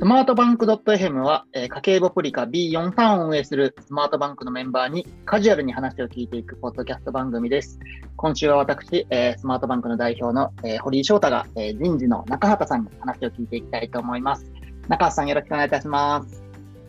[0.00, 7.78] スマートバンク .fm は、えー、家計簿プリカ B43 を運営するスマートバンクのメンバーにカジュアルに話を聞いていくポッドキャスト番組です。
[8.16, 14.50] 今週は私、えー、スマートバンクの代表の、えー、堀井翔太が、えー、人事の中畑さんに話を聞いていきたいと思います。
[14.88, 16.42] 中畑さんよろしくお願いいたします。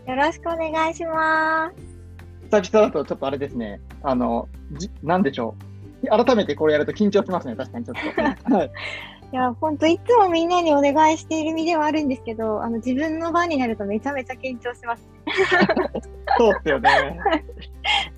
[0.07, 1.70] よろしくお願いしま
[2.50, 2.62] す。
[2.62, 5.57] 久々だとちょっとあれですね、あの、じなんでしょ
[6.05, 6.07] う。
[6.07, 7.96] 改めてこれやると緊張しますね、確かにちょっ
[8.48, 8.55] と。
[8.55, 8.71] はい
[9.32, 15.09] いや、本当いつもみんなにお願いしている身ではあるんですけど、あの自分の番になるとめちゃめちゃ緊張します。
[16.38, 16.89] そうですよね。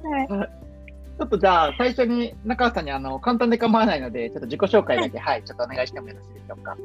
[0.04, 0.28] はい。
[0.28, 6.76] ちょっとじゃあ、最初に中川さんにあの簡単で構わないので、ちょっと自己紹介だけ、はい、はい、ちょっとお願いしてもよろしいでしょうか。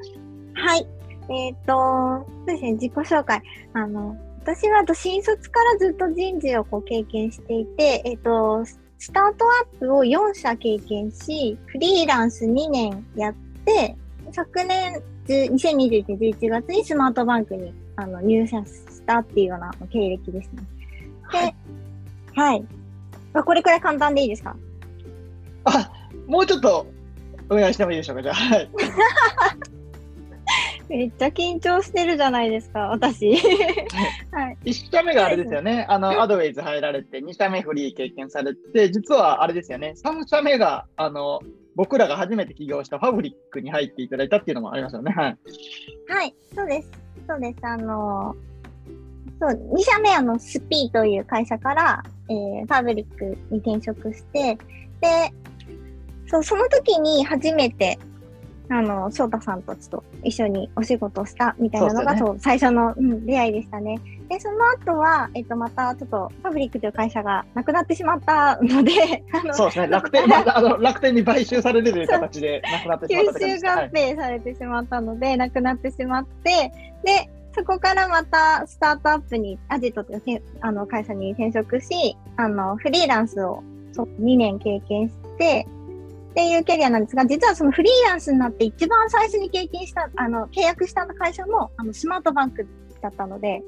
[0.55, 0.87] はい。
[1.31, 3.43] えっ、ー、と、そうですね、自己紹介。
[3.73, 8.65] あの、私は新卒からずっと人事をこう経験していて、えっ、ー、と、
[8.99, 13.97] スタートアップを4社経験し、フリーランス2年やって、
[14.33, 20.63] 昨年、2021年11月にスマートバンクにあの入社したっていうような経歴ですね。
[21.33, 21.55] で、はい。
[22.35, 22.65] はい、
[23.35, 24.57] あこれくらい簡単でいいですか？
[25.65, 25.91] あ、
[26.27, 26.87] もうちょっと
[27.51, 28.35] お願いしてもいいでしょうか、じゃあ。
[28.35, 28.71] はい。
[30.89, 33.37] めっちゃ緊張してるじゃないですか、私。
[34.33, 41.41] はい、1社目があれですよね、あのアドウェイズ入られて、2社目フリー経験されて、実はあれですよね、3社目があの
[41.79, 45.13] 僕らが初めて起業したファブリックに入っていただいたっていうのもありますよね。
[45.13, 45.39] はい。
[46.09, 46.91] はい、そうです。
[47.29, 47.59] そうです。
[47.65, 48.35] あの、
[49.39, 54.59] そう、2社目あの、スピーという会社から、えー、ファブリックに転職して、
[55.01, 55.33] で、
[56.27, 57.97] そう、その時に初めて、
[58.71, 63.99] あの、翔太さんとちと一緒にお仕事したみたいなのが、そう、ね、最初の、うん、出会いでしたね。
[64.29, 76.73] で、その後は、えっと、またちょっと、ファブリックという会社がなくなってしまったので、 そうですね、楽天、ま、 あの楽天に買収されるという形でなくなってしまった吸収合併されてしまったので、はい、なくなってしまって、
[77.05, 83.63] で、そこからまたスタートアップに、アジトというあの会社に転職し、あの、フリーランスを
[83.97, 85.67] 2年経験して、
[86.31, 92.67] っていうキャリアなんですが、実はそのフリーランスになって一番最初に経験した、あの、契約した会社も、あの、スマートバンク
[93.01, 93.63] だったので、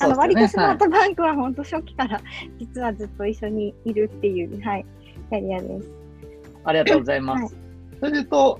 [0.00, 2.20] あの、割とスマートバンクは本当初期から
[2.58, 4.86] 実はずっと一緒にいるっていう、はい、
[5.30, 5.90] キャリアです。
[6.64, 7.42] ありがとうございます。
[7.42, 7.52] はい、
[8.00, 8.58] それでと、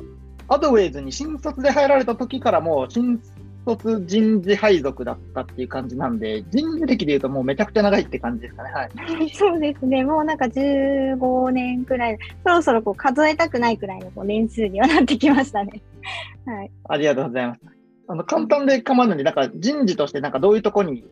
[0.48, 3.20] アドウェイズに新卒で入られた時からもう新
[3.66, 8.70] 卒人事配属だったっていう感じなんで、人事歴でいうともうめちゃくちゃ長いって感じですかね。
[8.70, 9.30] はい。
[9.34, 10.04] そうですね。
[10.04, 15.82] もうなんか15年くらい、そろそろこう数えたくないくらいのこう年数にはなってきましたね。
[16.46, 16.70] はい。
[16.88, 17.60] ありがとうございます。
[18.08, 21.04] あの、簡単で構わないので、なんか人事としてなんかどういうところに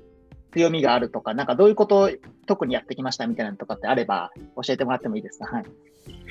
[0.52, 2.10] 強みがあるとか、なんかどういうことを
[2.46, 4.30] 特にやってきましたみたいなのとかってあれば
[4.64, 5.46] 教えてもらってもいいですか？
[5.46, 5.64] はい。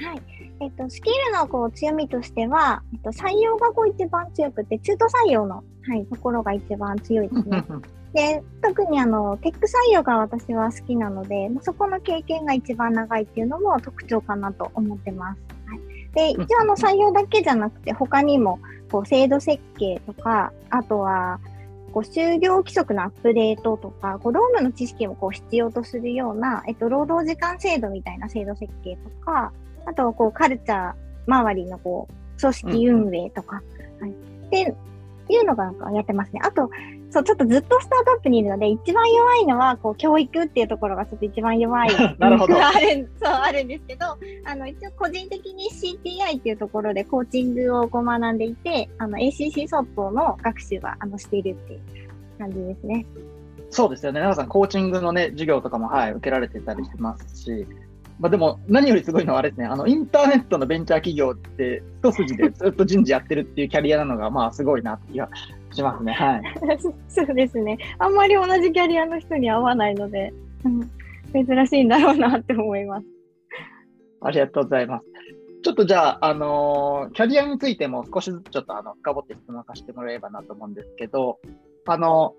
[0.06, 0.22] はい。
[0.60, 7.64] えっと、スキルのこう強みとしては、えっと、採用がこう一番強くて、中途採用の、はい、ところが一番強いですね。
[8.14, 15.42] で、特にあの、テック採用が私は好きなので、そこの経験が一番長いっていうのも特徴かなと思ってます。
[15.66, 18.60] はい、で、一応あの、採用だけじゃなくて、他にも、
[18.92, 21.40] こう、制度設計とか、あとは、
[21.94, 29.54] こう就業規則のアップデートとか、こう労務の知識もこう必要とするような、えっと、労働時間制度みたいな制度設計とか、
[29.86, 30.94] あとはこうカルチャー
[31.28, 33.62] 周りのこう組織運営とか、
[34.00, 34.12] うん、はい。
[34.12, 34.50] っ
[35.26, 36.42] ていうのがなんかやってますね。
[36.44, 36.70] あと、
[37.10, 41.90] そう、ちょっとずっとスタートアップにいるので、一番弱いのは、こう、教育っていうところがちょっと一番弱い。
[42.18, 42.56] なるほど。
[42.60, 51.80] ある、 そう、あるんですけど、あの、一応個人的に CTI っていうところでコーチングをこう学んでいて、あの、ACC 相当の学習は、あの、しているっていう
[52.40, 53.06] 感じですね。
[53.70, 54.20] そうですよね。
[54.20, 57.68] 奈々さん、コーチングのね、授業とかも、はい、受けられてたりしますし、
[58.24, 65.30] まあ、でも、何よりすごいのはあれですね、あの、インターネットのベンチャー企業って、一筋でずっと人事やってるっていうキャリアなのが、まあ、すごいなって気が
[65.74, 66.14] しますね。
[66.14, 66.44] はい。
[67.10, 67.78] そうですね。
[68.00, 73.08] あんまり同じキャリアの人に会わないので、うん、珍しいんだろうなって思います。
[74.22, 75.06] ありがとうございます。
[75.64, 81.40] ちょっとじゃあ、あのー、キャリアについても少しずつちょっとあの深掘って質問させてもらえればなと思うんですけど、
[81.88, 82.36] あの、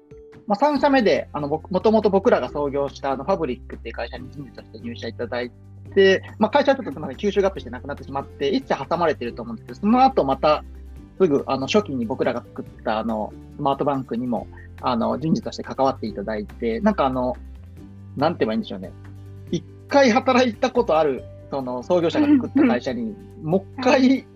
[0.47, 5.51] まあ、3社目で、あの、もともと僕らが創業したあのファブリックっていう会社に人事として入社いただい
[5.95, 10.65] て、まあ、会社はちょっとすみません、吸収合併してなくなってしまって、1社挟まれてると思うんですけど、その後また
[11.19, 14.49] すぐあの初期に僕らが作ったあのスマートバンクにも
[14.81, 17.37] あの人事として関わっていただいて、なんかあの、
[18.17, 18.93] なんて言えばいいんでしょうね。
[19.51, 24.27] 一回働いたことあるその創業者が作った会社に、もう一回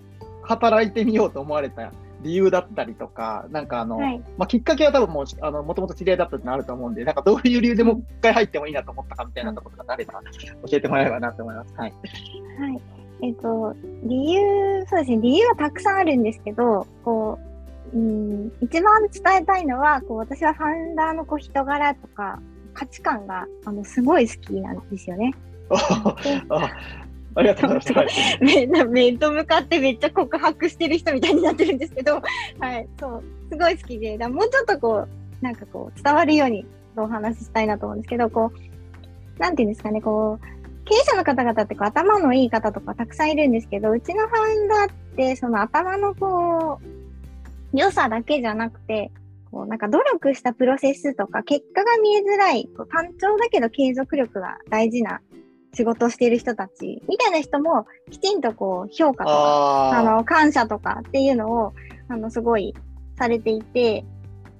[0.43, 10.21] 働いてみようと思われた理由だったりとか、なんかあの、はい、まあ、きっかけは多分もう、あの、もともと知り合いだったってのあると思うんで、なんかどういう理由でもう一回入ってもいいなと思ったかみたいなところがあれば、
[10.69, 11.75] 教えてもらえればなと思います。
[11.77, 11.93] はい。
[12.61, 12.81] はい。
[13.23, 13.75] えっ、と、
[14.05, 17.39] 理由、そうですね、理由はたくさんあるんですけど、こ
[17.93, 22.41] う、うん、一番伝えたいのは、こう、私はファウンダーのこう人柄とか
[22.75, 25.35] 価値観が、あの、すごい好きなんですよね。
[27.39, 28.85] ありがとうございます。
[28.91, 32.21] 面と向かってめっちゃ告白してる人みたいになってるんですけど、
[32.59, 49.13] はい、そう、すごい好きで、もうちょっとこう、なんかこう、伝わるようにお話ししたいなと思うんですけど、こう、なんていうんですかね、こう、経営者の方々ってこう頭のいい方とかたくさんいるんですけど、うちのファウンダーって、その頭のこう、良さだけじゃなくて、
[49.53, 55.21] こうなんか努力したプロセスとか結果が見えづらい、こう単調だけど継続力が大事な
[55.75, 61.75] 仕事をしている人たちみたいな人もきちんとこう評価とか、あの感謝とかっていうのを
[62.09, 62.75] あのすごい
[63.17, 64.05] されていて、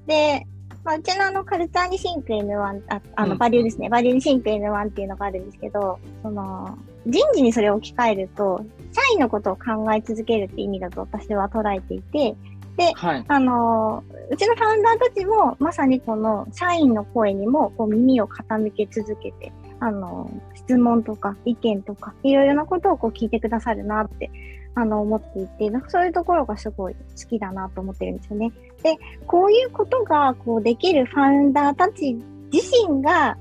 [0.07, 0.47] で、
[0.85, 12.37] まあ、うちのあのカルチャーにシンク N1、ああのバリューですね、うん、バリューにシンク N1 っていうのがあるんですけど、その人事にそれを置き換えると、社員のことを考え続けるって意味だと私は捉えていて、
[12.77, 24.31] で、はい、あの、うちのファウンダーたちも、まさにこの社員の声にもこう耳を傾け続けて、あの、質問とか意見とか、いろいろなことをこう聞いてくださるなって、
[24.75, 28.53] あの、思っていて、なんかそういうところがすごい好きだなと思ってるんですよね。
[28.83, 28.97] で、
[29.27, 32.15] こういうことがこうできるファウンダーたち
[32.53, 33.37] 自身が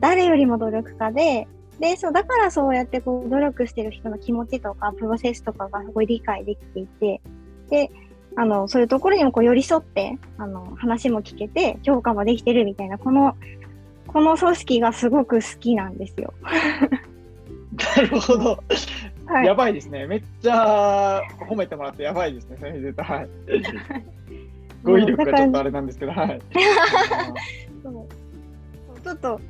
[0.00, 1.48] 誰よりも努力家で、
[1.78, 7.20] で、そう、だからそうやってこう努力してる人の気持ちとか、プロセスとかがすごい理解できていて、
[7.70, 7.90] で、
[8.36, 13.34] あの、そういうところにもこう寄り添って、あの、話も聞けて、評価もできてるみたいな、この、
[14.12, 16.34] この組織がすごく好きなんですよ。
[17.96, 18.64] なるほど。
[19.26, 20.04] はい、やばいですね。
[20.08, 22.56] めっちゃ褒めてもらってやばいですね。
[22.58, 23.28] それはい。
[24.82, 26.40] 語彙力がちょっとあれなんですけど、はい。
[27.84, 29.40] そうちょっと、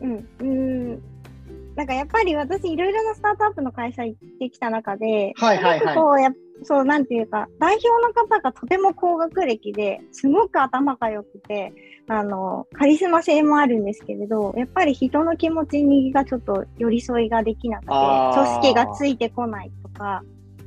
[0.00, 1.02] うん、うん、
[1.76, 6.30] なんかやっぱり私いろいろなスタートアップの会社行ってきた中で、はいはいはい、こうや
[6.62, 11.72] そう、なんていうか、代表の方がとても高学歴で、すごく頭が良くて、
[12.06, 20.22] あの、カリスマ性もあるんですけれど、やっぱり人の気持ちにがちょっと寄り添いができなくて、組織がついてこないとか、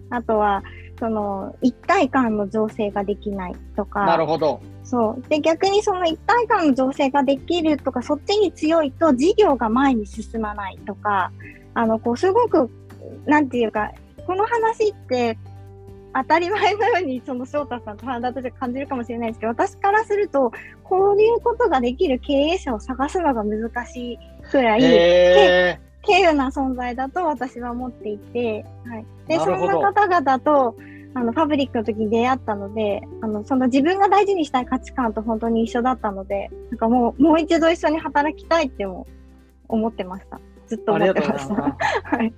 [0.10, 0.64] あとは、
[1.00, 4.06] その、一体感の情勢ができないとか。
[4.06, 4.60] なるほど。
[4.84, 5.30] そう。
[5.30, 11.32] で、逆にその一体感の情勢ができるとか、そっちに強いと事業が前に進まないとか、
[11.76, 12.70] あの、こう、すごく、
[13.26, 13.92] なんていうか、
[14.26, 15.38] この話って
[16.14, 20.52] 当たり前のようにその翔太さんとファンダーとして感じるかもしれないですけど私からすると
[20.84, 24.20] こういうことができる経営者を探すのが難しい
[24.50, 30.76] くらい、えー、軽有な存在だと私は思っていて、はい、でそんな方々と
[31.14, 39.08] あのファブリックの時に出会ったのであのその自分が大事にしたい価値観と本当に一緒だったのでなんかもうもう一度一緒に働きたいっても
[39.68, 40.40] 思ってました。
[40.68, 41.56] ずっと思ってました。
[42.18, 42.34] はい、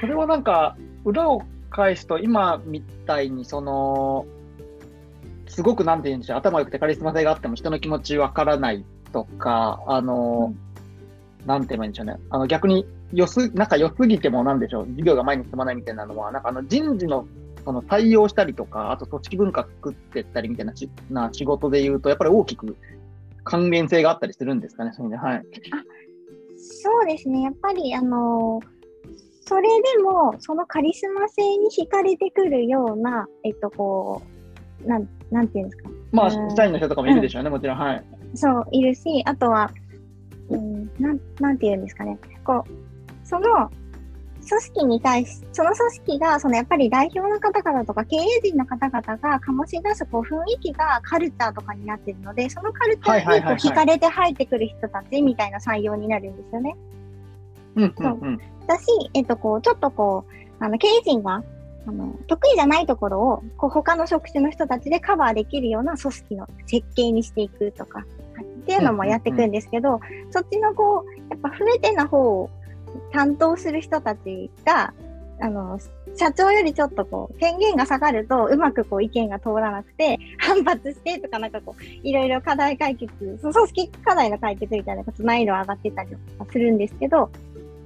[0.00, 4.26] それはなんか裏を返すと、今みたいに、その、
[5.46, 10.52] すごくなんて言うんでしょう、頭良くてカリスマ性があっても人の気持ちわからないとか、あの、
[11.40, 12.18] うん、なんて言えばいいんでしょうね。
[12.30, 17.26] あの逆に良す、なんか良すぎてもなんでしょう、事業が前に進まないみたいなのは、なんかあの人事の
[17.64, 22.76] その対応したりとか、あと組織文化作ってったりみたいなしな仕事で言うと、やっぱり大きく
[23.44, 25.46] 関連性があったりするんですかね、そういうのはい。
[26.56, 28.77] そうですね、やっぱりあのー
[29.48, 29.62] それ
[29.96, 34.22] でも、そのカリスマ性に惹かれてくるような、えっと、こ
[34.84, 35.90] う、なん、なんていうんですか？
[36.12, 37.78] まあ、社員の人とかもいるでしょうね、うん、もちろん。
[37.78, 38.04] はい。
[38.34, 39.70] そう、いるし、あとは、
[40.50, 42.18] うん、なん、なんていうんですかね。
[42.44, 43.70] こう、その、
[44.48, 56.76] 組織に対し、その組織が、そのやっぱり代表の方々とか経営陣の方々が醸し出すこう雰囲気がカルチャーとかになってるので、そのカルチャーにこう惹かれて入ってくる人たちみたいな採用になるんですよね。
[57.76, 58.84] うんうんうん、だし、
[59.14, 61.42] えっと、こう、ちょっとこう、あの、経営陣が、
[61.86, 68.04] あの、得意じゃないところを、こう、他の職種の人たちでカバーできるような組織の設計にしていくとか、
[68.40, 72.50] っていうのもやっていくんですけど、うんうん、そっちのこう、やっぱ増えてな方を
[73.12, 74.92] 担当する人たちが、
[75.40, 75.78] あの、
[76.16, 87.30] 社長よりちょっとこう、権限が下がると、うまくこう、意見が通らなくて、反発してとか、なんかこう、いろいろ課題解決、組織課題の解決みたいなこと難易度上がってたりとかするんですけど、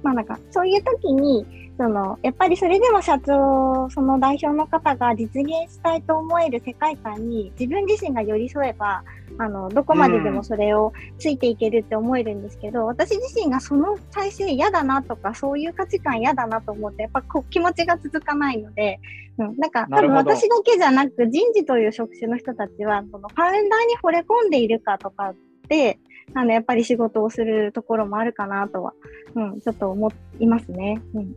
[0.03, 1.45] まあなんか、そういう時に、
[1.77, 9.03] その、やっぱりそれでも社長、その代表の方が実現したいと思える世界観に自分自身が寄り添えば、
[9.39, 18.99] あの、どこまででもそれをついていけるって思えるんですけど、うん、私自身がその体制嫌だなとか、そういう価値観嫌だなと思って、やっぱこ気持ちが続かないので、
[19.39, 25.35] うん、なんか多分私だけじゃなく、人事という職種の人たちは、そのファウンダーに惚れ込んでいるかとかっ
[25.67, 25.97] て、
[26.33, 28.93] あの、やっぱり仕事をするところもあるかなとは、
[29.35, 31.01] うん、ちょっと思いますね。
[31.13, 31.35] うん、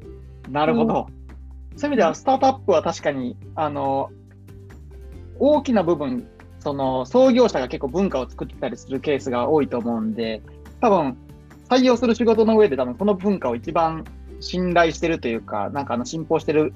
[0.52, 1.06] なるほど。
[1.72, 4.10] うん、そういう意味では、スタートアップは確かに、あの、
[5.38, 6.26] 大きな部分、
[6.60, 10.42] その創業者が結構文化を作ってたりするケースが多いと思うんで、
[10.80, 11.16] 多分
[11.68, 14.04] 採用する仕事の上で多分その文化を一番
[14.40, 16.74] 信頼してるというか、なんかあの信奉してる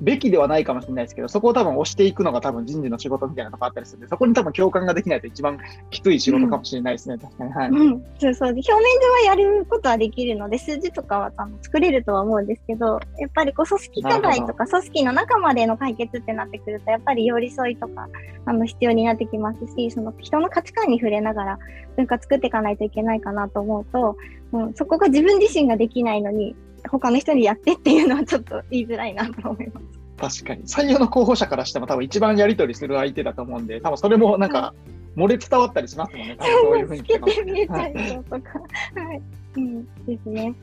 [0.00, 5.58] べきではないかもしれないですけど、そこを多分押していくのが多分人事の仕事みたいなとこあったりするんで、そこに多分共感ができないと一番
[5.90, 7.52] きつい仕事かもしれないですね、うん、確かに。
[7.52, 7.68] はい。
[7.70, 8.48] うん、そうそう。
[8.50, 18.08] 表面上はやることはできるので、数字とかは多分作れるとは思うんですけど、やっぱりこう組織課題とか組織の中までの解決ってなってくると、やっぱり寄り添いとか、
[18.46, 21.58] あの、必要になってきますし、その人の価値観に触れながら
[21.96, 24.16] 文化作っていかないといけないかなと思うと、
[24.52, 26.56] うん、そこが自分自身ができないのに、
[26.98, 30.42] 他の人にやってっていうのはちょっと言いづらいなと思います。
[30.42, 30.62] 確かに。
[30.62, 34.74] 採用の候補者からしても多分一番やり取りする相手だと思うんで、多分それもなんか、
[35.16, 37.02] 漏れ伝わったりしますもんね、多分そういうふうに。
[37.02, 38.58] つけて見えちゃうとか。
[38.58, 39.22] はい。
[39.56, 40.54] うん、ですね。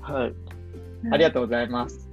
[0.00, 0.32] はい。
[1.12, 2.05] ありがとうございます。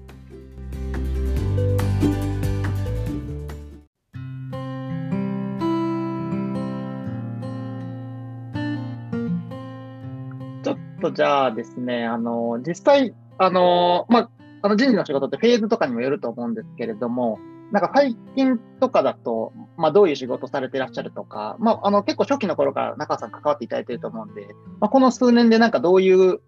[11.03, 14.29] とじゃあですね、あの、実際、あの、まあ、
[14.61, 17.39] あの人事の仕事ってフェーズとかにもよると思うんですけれども、
[17.71, 24.47] なんか最近とかだと、まあ、どういう仕事されてらっしゃるとか、まあ、あの結構初期の頃から中さん関わっていただいてると思うんで、
[24.79, 26.39] まあ、この数年でなんかどういう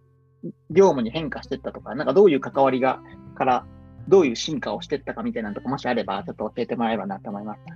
[0.69, 3.01] 業務に変化していったとか、なんかどういう関わりが
[3.35, 3.65] から
[4.07, 7.59] どういう進化をしていったかみたいなとこ、もしあれば、ちょっと教えてもらえればなと思います。
[7.67, 7.74] あ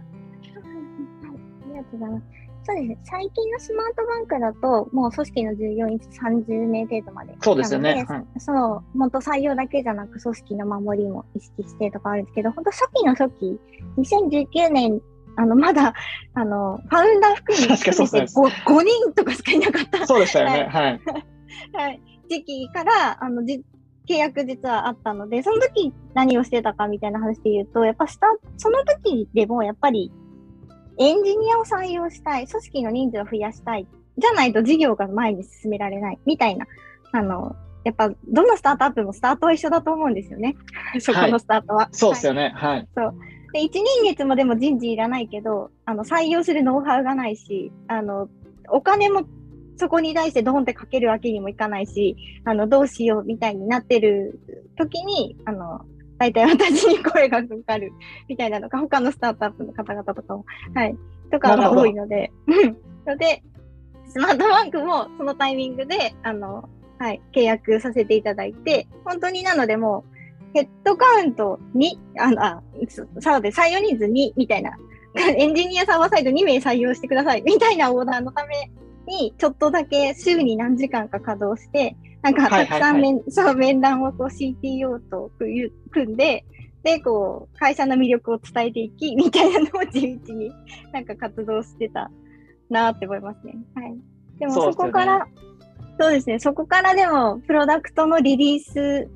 [1.68, 2.49] りがとうございます。
[2.64, 2.98] そうですね。
[3.04, 7.36] 最近のスマートバンクだと、もう組織の従業員30名程度まで。
[7.42, 8.06] そうですよね。
[8.08, 13.60] はい、そう、元採用だけじゃなく、組織の守りも意識してとかあるんですけど、本当初期の初期、
[13.98, 15.02] 2019年、
[15.38, 15.94] あの、まだ、
[16.34, 18.28] あの、ファウンダー含めて 5,
[18.66, 20.06] 5人とかしかいなかった。
[20.06, 20.68] そうでしたよね。
[20.72, 21.02] はい。
[21.74, 22.02] はい。
[22.30, 23.64] 時期から、あの、じ
[24.10, 30.12] 契約実はあったので、その時何をしてたかみたいな話で言うと、やっぱした、その時でもやっぱり
[31.00, 33.88] エンジニアを採用したい、組織の人数を増やしたい、
[34.18, 36.68] じゃないと事業が前に進められない、みたいな、
[37.14, 40.58] あの、やっぱ、どのスタートアップもスタートは一緒だと思うんですよね。
[41.00, 41.84] そこのスタートは。
[41.84, 42.52] はい、そうですよね。
[42.54, 42.88] はい。
[42.96, 43.16] そう。
[43.54, 48.30] で、一人月もでも人事いらないけど、あの、採用するノウハウがないし、あの、
[48.68, 49.24] お金も
[49.78, 54.40] そこに対してドンってかけるわけにもいかないし、あの、どうしようみたいになってる
[54.78, 55.82] 時に、あの、
[56.20, 57.94] 大体私に声がかかる
[58.28, 60.46] みたいなのが、他のスタートアップの方々とかも、
[60.76, 60.96] はい、
[61.32, 62.32] とかが多いので、
[63.08, 63.42] ので、
[64.06, 70.20] スマートバンクもそのタイミングで、あの、はい、契約させていただいて、本当になのでもう、
[70.54, 72.64] ヘッドカウント2、あの、あ、
[73.20, 74.78] そうで、採用人数2みたいな、
[75.16, 77.42] エンジニアサーバーサイド2名採用してください。
[77.44, 78.70] みたいなオーダーのため
[79.06, 85.32] に、ちょっとだけ週に何時間か稼働して、なんかたくさん面、はいはいはい、そう面談をこう CTO と
[85.92, 86.46] 組んで、
[86.84, 90.52] で、こう、会社の魅力を伝えていき、 みたいなのを地道に
[90.94, 92.10] なんか活動してた
[92.70, 93.56] なって思いますね。
[93.76, 93.98] はい。
[94.40, 95.28] でもそこから、
[96.00, 99.10] そうですね、そこからでも、プロダクトのリリース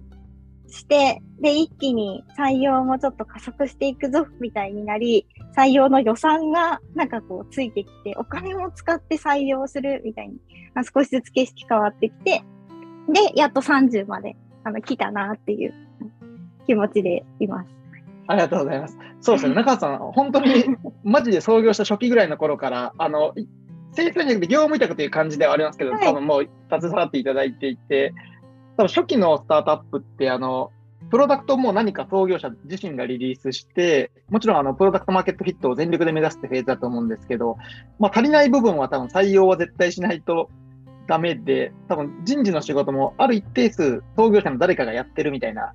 [0.67, 10.35] して、で、一気に採用もちょっと加速していくぞ、みたいになり、採用の予算がなんかこうついてきて、お金も使って採用するみたいに、
[10.73, 12.43] まあ、少しずつ景色変わってきて、
[13.09, 15.73] で、やっと30まであの来たなっていう
[16.65, 17.69] 気持ちでいます。
[18.27, 18.97] ありがとうございます。
[19.21, 20.65] そうですね、中さん、本当に
[21.03, 23.33] マジで創業した初期ぐらいの頃から、あの、
[23.91, 28.13] 生産じゃなくて業務委託という感じではありますけど、はい、多分もう携わっていただいていて、
[28.77, 30.71] 多分初期のスタートアップって、あの、
[31.09, 37.57] プロダクトも何か創業者自身がリリースして、もちろんあのプロダクトマーケットフィットを全力で目指すってフェーズだと思うんですけど、
[37.99, 40.49] まあ、足りない部分は多分採用は絶対しないと
[41.07, 45.73] ダメで、多分人事の仕事もある一定数創業者の誰かがやってるみたいな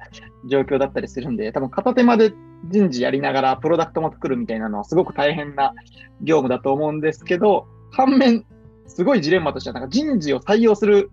[0.48, 2.32] 状況だったりするんで、多分片手間で
[2.66, 5.74] 人事やりながらプロダクトも作るみたいなのはすごく大変な
[6.22, 8.44] 業務だと思うんですけど、反面、
[8.86, 11.10] すごいジレンマとしては、なんか人事を採用する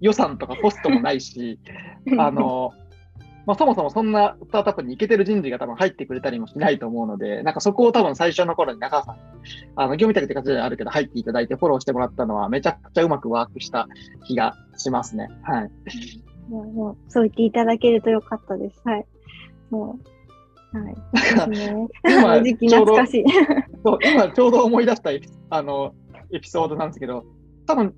[0.00, 1.60] 予算とかコストもないし、
[2.18, 2.72] あの、
[3.46, 9.16] まあ、そもそもそんなスタートアップに行けてる人事が多分入ってくれたりもしないと思うので、なんかそこを多分最初の頃に中川さん、
[9.76, 13.88] あの、業務委託って形であるけど入っていただいてフォローしてもらったのはめちゃくちゃうまくワークした
[14.26, 15.28] 気がしますね。
[15.42, 15.70] はい。
[16.48, 18.80] もう、そう言っていただけるとよかったです。
[18.84, 19.06] はい。
[19.70, 19.98] も
[20.72, 20.96] う、はい。
[22.10, 23.24] 今、時期懐かしい。
[23.84, 25.10] そう、今ちょうど思い出した
[25.50, 25.94] あの、
[26.32, 27.24] エピソードなんですけど、
[27.66, 27.94] 多分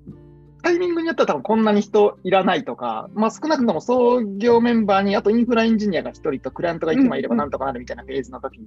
[0.65, 8.65] タイミングによっては多分こんなに人いらないとか、まあ、少なくとも創業メンバーにあとインフラエンジニアが1人とクライアントが1枚いればなんとかなるみたいなフェーズの時に、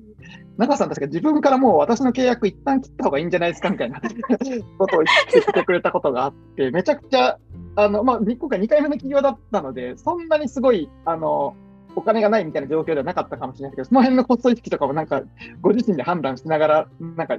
[0.59, 4.01] 中さん確か自分からもう私の契約一旦切った方がいいんじゃないですかみたいな
[4.79, 5.03] ことを
[5.33, 7.37] 言ってくれたことがあって、めちゃくちゃ、
[7.75, 11.57] あの、まあ、今回2回目の企業だったので、そんなにすごい、あの、
[11.97, 15.23] お金がないみたいな状況ではなかったかもしれないけど、その辺のコスト意識とかもなんか、
[15.63, 17.39] ご自身で判断しながら、なんか、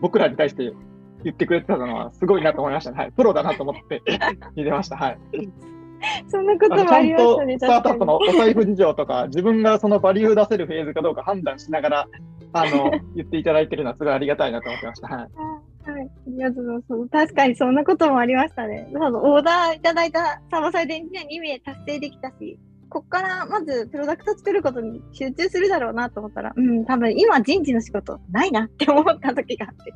[0.00, 0.72] 僕らに対して
[1.24, 2.98] 言ってくれてたのは、すごいなと思いましたね。
[2.98, 3.12] はい。
[3.12, 4.02] プロだなと思って
[4.56, 4.96] 聞いてました。
[4.96, 5.18] はい。
[6.28, 7.58] そんなこともありましたね。
[7.58, 12.08] スタートアップのお財布事情とか、自分がそのバリュー出せるフェーズかどうか判断しながら、
[12.52, 15.08] あの、 言っていただいてるのはすごいありがたいなと思ってました。
[15.08, 15.18] はい。
[15.90, 17.08] はい、ありがとうございます。
[17.10, 18.88] 確かにそんなこともありましたね。
[18.92, 29.92] そのオーダーいただいたサーバーサイドエンジニア2名達成できたし、こっからまずプロダクト作ることに集中するだろうなと思ったら、うん、多分今人事の仕事ないなって思った時があって。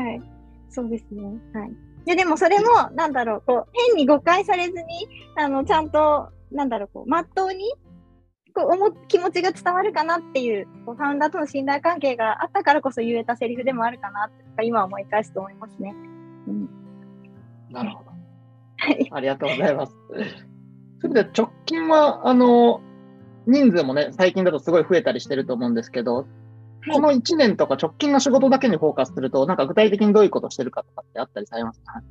[0.00, 0.37] はい。
[0.70, 1.22] そうですね。
[1.54, 1.72] はい。
[2.04, 7.74] で、でもそれも、なんだろう、こう、変に誤解されずに、あの、ちゃんと、なんだろう、こう、まっとうに、
[8.54, 15.94] こう、思、気持ちが伝わるかなっていう、こう、ファウンダーとの信頼関係があったからこそ言えたセリフでもあるかなって、今思い返すと思いますね。
[16.46, 16.68] うん。
[17.70, 18.10] なるほど。
[18.78, 19.08] はい。
[19.10, 19.94] ありがとうございます。
[21.00, 22.80] それで直近は、あの、
[23.46, 26.26] 人数もね、最近だとすごい増えたりしてると思うんですけど、
[26.92, 32.02] この1年とか直近の仕事だけにフォーカスすると、なんか具体的にどういうことしてるかとかってあったりされますか？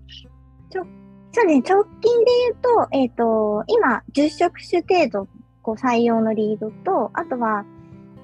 [0.69, 0.85] ちょ
[1.33, 5.27] そうね、直近で言うと、えっ、ー、と、今、10職種程度、
[5.61, 7.65] こう、採用のリードと、あとは、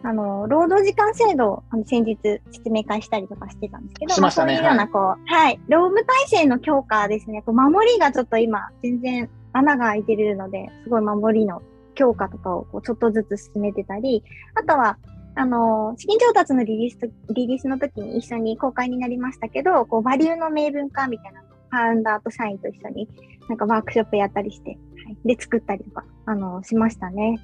[0.04, 2.18] あの、労働時間制度をあの先日
[2.52, 4.56] 説明会したりとかしてたんですけど、しましたね。
[4.56, 7.42] そういうような、こう、はい、はい、労務体制の強化ですね。
[7.42, 11.62] こう守りがちょっと今、全然穴が開いてるので、すごい守りの
[11.96, 14.24] 強化とかをこうちょっとずつ進めてたり、
[14.56, 14.98] あとは、
[15.36, 23.10] あの、資金調達のリリースリリースの時に一緒に公開になりましたけど、こう、バリューの明文化みたいなのファウンダーと社員と一緒に
[23.50, 24.75] なんかワークショップやったりして、は
[25.12, 27.42] い、で、作ったりとか、あの、しましたね。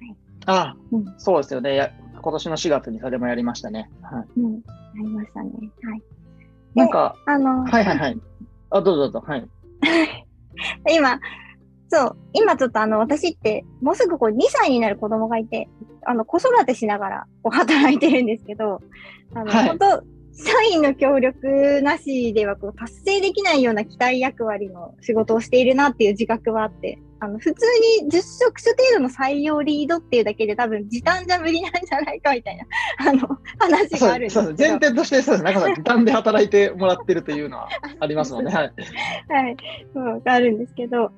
[0.00, 0.16] はい、
[0.46, 1.92] ああ、うん、そうですよね。
[2.20, 3.88] 今年の4月にそれもやりましたね。
[4.02, 4.40] はい。
[4.40, 4.60] うん、や
[4.96, 5.50] りましたね。
[5.84, 6.02] はい。
[6.74, 8.20] なんか、あの、はいはいはい。
[8.70, 9.24] あ、どうぞどうぞ。
[9.26, 9.48] はい。
[10.92, 11.20] 今、
[11.88, 15.68] そう、今ちょっとあの、私って、もうすぐこう2歳になる子供がいて、
[16.04, 18.80] あの、子育てしながらこう働いてるんですけど、
[19.34, 20.02] あの、はい、本当
[20.40, 27.66] 社員の協力なしではこう達成できないような期待役割の仕事をしているなっていう自覚はあって、あの、普通
[28.02, 32.64] に10職種程度の採用リードっていうだけで多分時短じゃ無理なんじゃないかみたいな、
[33.10, 35.44] あの、話があるんですそう前提としてそうです。
[35.44, 38.52] なんか時短で働いてもらってるというのはありますもんね。
[38.52, 38.72] はい。
[39.28, 39.56] はい。
[39.92, 41.10] そう、があるんですけど、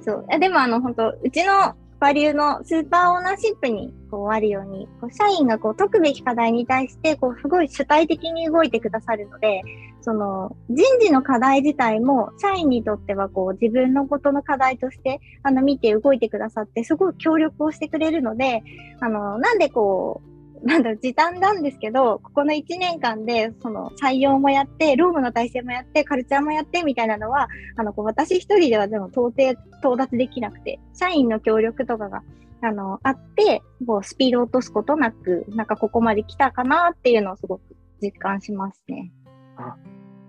[0.00, 0.38] そう。
[0.38, 9.60] でもあの、本当うちのバリューのスーパーオーナーシップにこうあるように、こう社員がこう解くべき課題に対して、こうすごい主体的に動いてくださるので、
[10.00, 18.62] その人事の課題自体も社員にとってはこう自分のことの課題としてあの見て動いてくださって、すごい協力をしてくれるので、
[19.00, 20.29] あの、なんでこう、
[20.62, 32.22] なんだろ、時短なんですけど、ここの1年間で、その、採用もやって、労務の体制もやって、カルチャーもやって、みたいなのは、あの、こう私一人ではでも到底到達できなくて、社員の協力とかが、
[32.62, 37.62] あの、あって、こう、スピードを落とすことなく、なんかここまで来たかなっていうのをすごく
[38.02, 39.12] 実感しますね。
[39.56, 39.76] あ、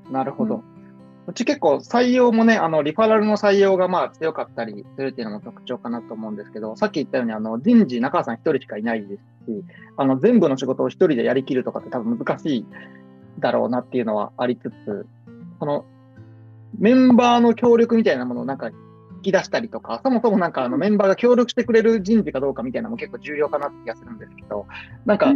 [0.10, 0.56] なるほど。
[0.56, 0.81] うん
[1.28, 9.64] うち結構採用もね、あの、リファラルの採用がまあ強かったりするっていうのも特徴かなと思うんですけど、さっき言ったように、あの、人事、中川さん一人しかいないですし、
[9.98, 12.66] あの、全部の仕事を一人でやりきるとかって多分難しい
[13.40, 15.06] だろうなっていうのはありつつ、
[15.60, 15.86] その、
[16.80, 18.70] メンバーの協力みたいなものをなんか
[19.18, 24.66] 引き出したりとか、そもそもなんかあのメンバーが協力してくれる人事かどうかみたいなのも結構重要かなって気がするんですけど、
[25.06, 25.34] なんか、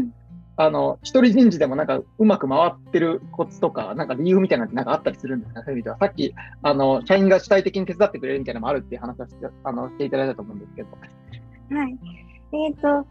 [0.58, 5.98] あの、一人人事でもなんかうまく回ってるコツとか、なんか理由みたいなのってなんかあったりするんですかそういう意味では。
[5.98, 10.90] さっき、あの、社員が主体的に手伝ってくれるみたいなのもあるっていう話をしてあのしていただいたと思うんですけど。
[11.76, 11.98] はい。
[12.54, 13.08] えっ、ー、と、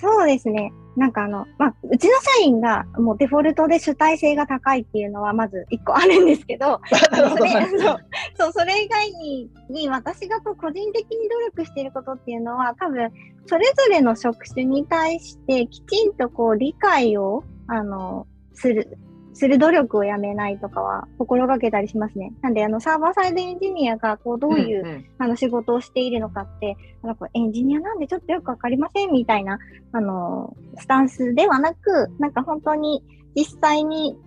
[0.00, 0.72] そうですね。
[0.96, 13.10] なんかあの、まあ、うちの社員がもうデフォルトで主体性が高いっていうのはまず一個あるんですけど、 そそう、それ以外にに私がこう個人的に努力していることっていうのは多分、
[13.46, 18.98] それぞれの職種に対してきちんとこう理解を、あの、する、
[19.38, 22.32] する努力をやめないとかは心がけたりしますね。
[22.42, 29.60] なんで、あの、サーバーサイドエンジニアが、こう、どういう、うんうん、あの、仕事をしているのかって、あの、こうエンジニアなんでちょっとよくわかりませんみたいな、
[29.92, 33.04] あの、スタンスではなく、なんか本当に
[33.36, 34.18] 実際に、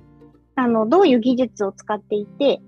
[0.55, 2.61] あの、どういう技術を使っていて、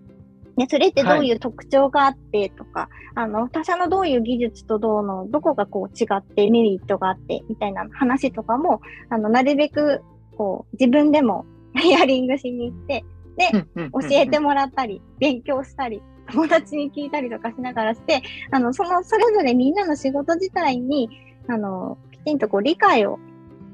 [0.57, 2.89] ね、それってどういう特徴があってとか、はい、
[3.23, 10.03] あの、他社のどういう技術とどうの、どこがこう違ってメリットがあってみたいな話とかも、あの、なるべく、
[10.35, 11.45] こう、自分でも
[11.79, 13.03] ヒアリングしに行って、
[13.37, 21.09] で、教えてもらったり、勉強したり、 友達に聞いたりとかしながらして、あの、その、それぞれみんなの仕事自体に、
[21.47, 23.19] あの、きちんとこう理解を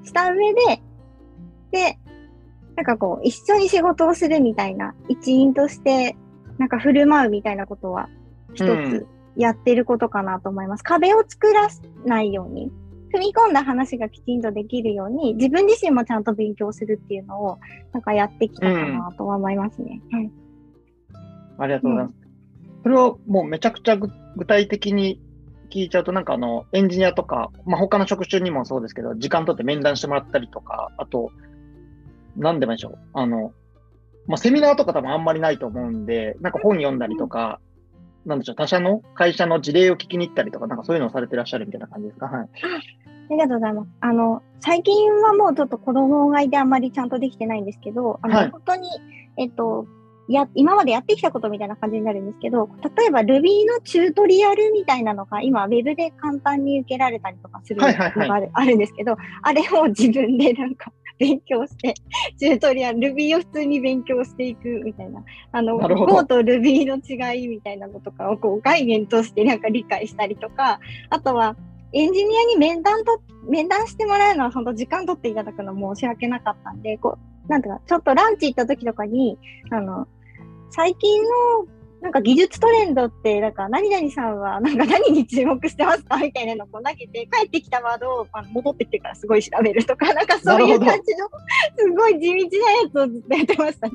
[0.03, 0.81] した上で、
[1.71, 1.99] で、
[2.75, 6.15] なんかこう、一緒に仕事をするみたいな、一員として、
[6.57, 8.09] なんか振る舞うみたいなことは、
[8.53, 10.83] 一つやってることかなと思います。
[10.83, 11.67] 壁を作ら
[12.05, 12.71] ないように、
[13.13, 17.59] 踏み込んだ話がきちんとできるように、自分自身もちゃんと勉強するっていうのを、
[17.91, 20.01] なんかやってきたかなとは思いますね。
[20.11, 20.31] うん、はい。
[21.59, 22.15] ありがとうございます。
[22.75, 24.09] うん、それをもうめちゃくちゃ具
[24.45, 25.19] 体的に
[25.69, 31.31] 聞いちゃうと、なんかあの、エンジニアとか、まあ、他の職種にもそうですけど、時間取って面談してもらったりとか、あと、
[32.35, 32.97] なんでもいいでしょう。
[33.13, 33.53] あの、
[34.27, 37.59] まあ、セミナーとか多分あんまりないと思うんで、なんか本読んだりとか、
[38.25, 42.27] なんでしょう、他社の会社の事例を聞きに行ったりとか、なんかそういうのをされてらっしゃるみたいな感じですか？
[42.27, 42.47] はい。
[42.47, 42.47] あ
[43.31, 43.89] りがとうございます。
[44.01, 48.89] あの、最近はもうちょっと子供がいてあんまりちゃんとできてないんですけど、あの、はい、本当に、
[49.37, 49.85] えっと、
[50.33, 61.95] や、今までやってきたことみたいな感じになるんですけど、例えば Ruby のチュートリアルみたいなのが今 Web で簡単に受けられたりとかするのがある,、はいはいはい、あるんですけど、あれを自分でなんか 勉強して、
[62.37, 71.55] チュートリアル、Ruby を普通に勉強していくみたいな、あの、Go と Ruby の違いみたいなのとかをこう概念としてなんか理解したりとか、あとは、
[71.91, 79.39] エンジニアに面談と、面談してもらうのは本当時間取っていただくの申し訳なかったんで、こう、なんていうか、ちょっとランチ行った時とかに、
[79.71, 80.07] あの、
[80.71, 81.29] 最近の
[82.01, 91.27] なんか技術トレンドって、なんか何々さんはなんか何に注目してますかみたいなのを投げて、帰ってきたワードを戻ってきてからすごい調べるとか、 なんかそういう感じの、
[91.77, 93.93] すごい地道なやつをずっとやってましたね。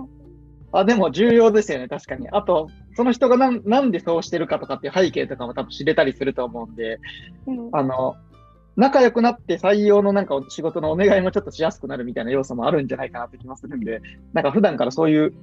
[0.70, 2.28] あでも重要ですよね、確かに。
[2.30, 7.00] あと、その人がなんなんでそうしてるかとかっていう背景とかも多分知れたりすると思うんで、
[7.46, 8.16] うん、あの、
[8.78, 14.00] 仲良くなって採用のなんか仕事のお願いもちょっとしやすくなるみたいな要素もあるんじゃないかなって気もするんで、
[14.32, 15.34] なんか普段からそういう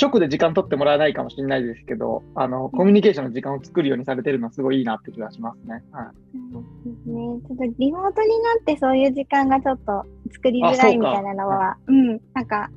[0.00, 5.84] 直で時間取ってもらえないかもしれないですけど、あの、コミュニケーションの時間を作るようにされてるのはすごいいいなって気がしますね。
[5.92, 6.06] はい。
[6.50, 7.22] そうですね。
[7.46, 12.70] ちょっとリモートになってそういう時間がちょっと作りづらいみたいなのは、ううん、なんか、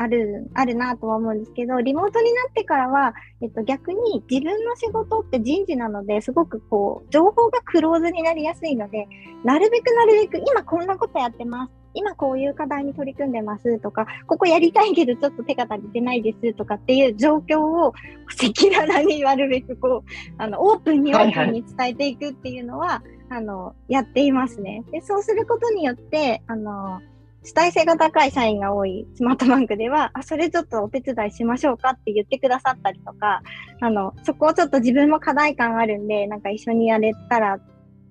[0.00, 9.08] ある、あるなとは思うんですけど、リモートになってからは、えっと、逆に自分の仕事って人事なので、すごくこう、情報がクローズになりやすいので、
[9.44, 11.72] なるべくなるべく、今こんなことやってます。
[11.94, 24.84] 今こういう課題に取り組んでますとか、ここやりたいけどちょっと手が足りてないですとかっていう状況を赤裸々になるべくこう、あの、オープンにオープンに伝えていくっていうのは、はいはい、あの、やっていますね。
[24.92, 27.00] で、そうすることによって、あの、
[27.44, 33.42] 主体性が高い社員が多いスマートバンクでは、あ、それちょっとお手伝いしましょうかって言ってくださったりとか、
[33.80, 37.58] あの、そこをちょっと自分も課題感あるんで、なんか一緒にやれたら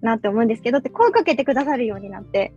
[0.01, 2.53] なって思うんですけどって声かけてくださるようになって。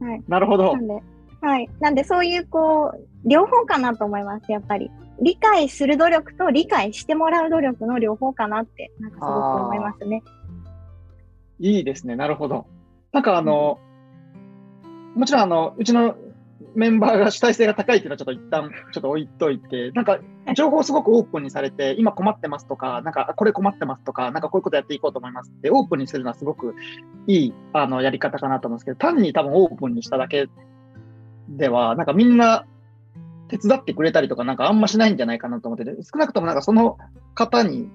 [0.00, 0.22] はい。
[0.28, 0.76] なるほど。
[0.76, 1.02] なんで、
[1.40, 1.68] はい。
[1.80, 4.90] なんでそういうこう、両方かなと思います、やっぱり。
[5.20, 10.22] 理解する努力と理解してもらう努力の両方かなって、なんかすごく思いますね。
[11.58, 12.16] いいですね。
[12.16, 12.66] なるほど。
[13.12, 13.91] なんかあの、うん
[15.14, 16.16] もちろんあの、うちの
[16.74, 20.18] メンバーが主体性が高いっていうのはちょっと一旦ちょっと置いといて、なんか
[20.54, 26.74] 情報すごくオープンにされて、今困ってますとか、なんかこれ困ってますとか、なんかこういうことやっていこうと思いますってオープンにするのはすごく
[27.26, 30.48] いいあのやり方かなと思うんですけど、単に多分オープンにしただけ
[31.48, 32.64] では、なんかみんな
[33.48, 36.96] 手伝ってくれたりとかなんかあんましないんじゃないかなと思ってて、少なくともなんかその
[37.34, 37.90] 方に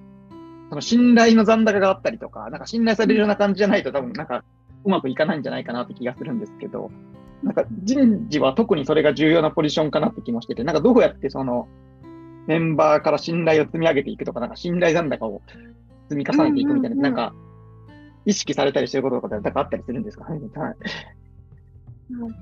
[0.68, 4.44] その信頼の残高があったりとか、なんか信頼されるような感じじゃないと多分なんか
[4.84, 6.92] うまくいかないんじゃないかなって気がするんですけど、
[7.42, 11.68] なんか人事は特にそれが重要なポジションかなって気もしてて、なんかどうやってその
[12.46, 15.42] メンバーから信頼を積み上げていくとか、なんか信頼残高を
[16.08, 17.34] 積み重ねていくみたいな、なんか
[18.24, 20.46] 意識されたりしてることとかってなんかあったりするんですか、はい、な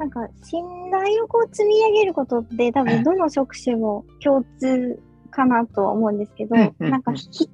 [0.06, 4.98] んか信頼をこう積み上げることって多分どの職種も共通
[5.30, 7.50] かなとは思うんですけど、なんか一つ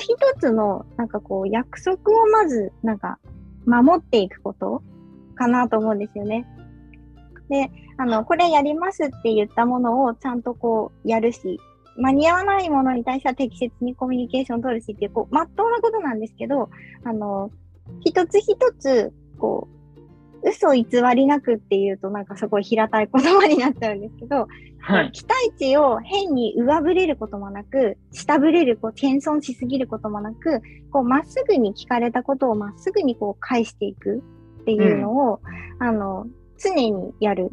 [0.00, 3.20] 一つのなんかこう約束をまずなんか
[3.66, 4.82] 守っていくこと
[5.34, 6.44] かなと思うんですよね。
[7.48, 11.58] で、あの、これやりますって言ったものをちゃんとこうやるし、
[11.96, 16.68] 間に合わないものに対しては適切にコミュニケーションを取るしっていう、こう、まっとうなことなんですけど、
[17.04, 17.50] あの、
[18.04, 19.76] 一つ一つ、こう、
[20.48, 24.46] 嘘偽りなくっていうとなんかすごい平たい言葉になっちゃうんですけど、
[24.80, 30.60] はい、期待値を変に上振れることもなく、下振れる、こう、謙遜しすぎることもなく、
[30.92, 34.22] こう、まっすぐに聞かれたことをまっすぐにこう返していく
[34.60, 35.40] っていうのを、
[35.80, 36.26] うん、あの、
[36.58, 37.50] 常にやる。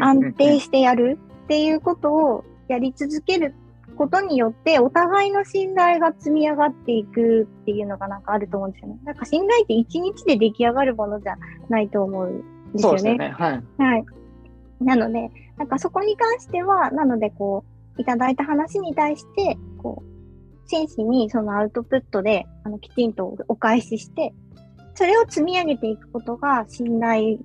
[0.00, 3.54] 安定してやるっていうことをやり続ける
[3.96, 8.98] ことによって、お互いの信頼が積み上がっていくっていうのがなんかあると思うんですよね。
[9.04, 11.36] なんか信頼って一日で出来上がるものじゃ
[11.68, 12.98] ないと思うんですよね。
[12.98, 13.34] そうですね。
[13.36, 13.62] はい。
[13.78, 14.04] はい。
[14.80, 17.64] なので、なんかそこに関しては、なのでこ
[17.98, 24.32] う、いただいた話に対して、こう、真摯にそのアウトプットで、あの、きちんとお返しして、
[25.00, 27.38] それを積み上げていくことが信頼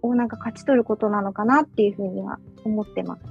[0.00, 3.22] をなんか勝ち取ることなのかなっていうふうには思ってます。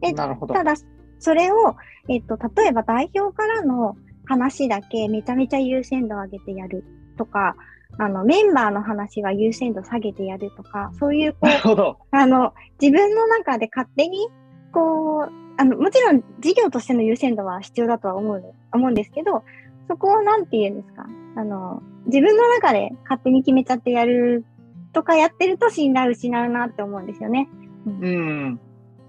[0.00, 0.74] でただ、
[1.18, 1.74] それを、
[2.08, 6.84] えっと、例えば代表からの話だけめちゃめちゃ優先度上げてやる
[7.18, 7.56] とか、
[7.98, 11.96] あの、メンバーの話は優先度下げてやるとか、そういう、こ。
[12.12, 14.28] う、あの、自分の中で勝手に、
[14.72, 19.42] こう、あの、もちろん事業としての優先度は必要だとは思う、思うんですけど、
[19.88, 21.06] そこをなんて言うんですか？
[21.36, 24.44] あの、自分の中で勝手に決めちゃってやる
[24.92, 27.48] とかやってると信頼失うなって思うんですよね。
[27.86, 28.60] うん。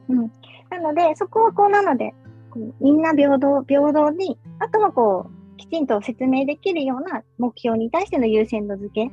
[0.09, 0.31] うん。
[0.69, 2.13] なので、そこはこうなので、
[2.79, 9.01] みんな平等、平等に、あとはこう、きちんと説明できるような目標に対しての優先度付け。
[9.01, 9.11] はい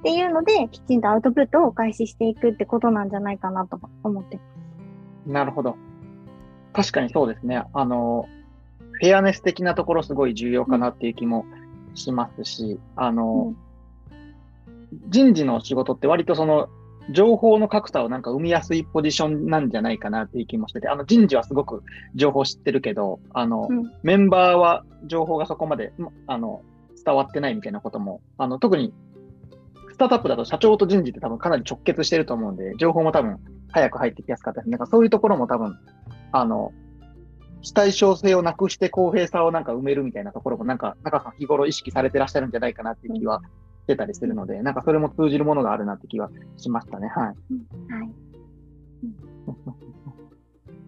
[0.00, 4.40] っていうので、きちんとアウトプットをお返ししていくってことなんじゃないかなと思って。
[5.26, 5.76] なるほど。
[6.72, 7.62] 確かにそうですね。
[7.72, 8.26] あの、
[9.02, 11.44] フェアネス的なところすごい重要かなっていう気も
[11.96, 13.52] しますし、あの、
[15.08, 16.68] 人事の仕事って割とその、
[17.10, 21.82] 情報の格差をなんか生みやすいポジションなんじゃないかなっていう気もしてて、あの人事はすごく
[22.14, 26.62] 情報知ってるけど、あの、うんメンバーは情報がそこまで、まあの、
[27.04, 28.94] 伝わってないみたいなことも、あの、特に、
[29.90, 33.40] スタートアップだと社長と人事って多分かなり直結してると思うんで、情報も多分
[33.72, 34.70] 早く入ってきやすかったです。
[34.70, 35.76] なんかそういうところも多分、
[36.30, 36.72] あの、
[37.62, 43.40] 非対称性をなくして公平さをなんか埋めるみたいなところもなんか、中さん日頃意識されてらっしゃるんじゃないかなっていう気は
[43.84, 47.08] してたりするので、なんかそれも通じるものがあるなって気はしましたね。
[47.08, 47.24] はい。
[47.24, 47.36] はい。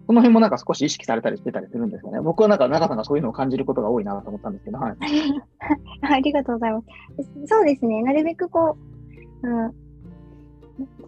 [0.07, 2.21] その辺もなんか少し意識されたりしてたりするんですよね。
[2.21, 4.97] 僕はなんか中さんがそういうのを感じることが多いなと思ったんですけど、はい。
[6.03, 6.87] ありがとうございます。
[7.47, 8.03] そうですね。
[8.03, 8.77] なるべくこ
[9.43, 9.73] う、うん、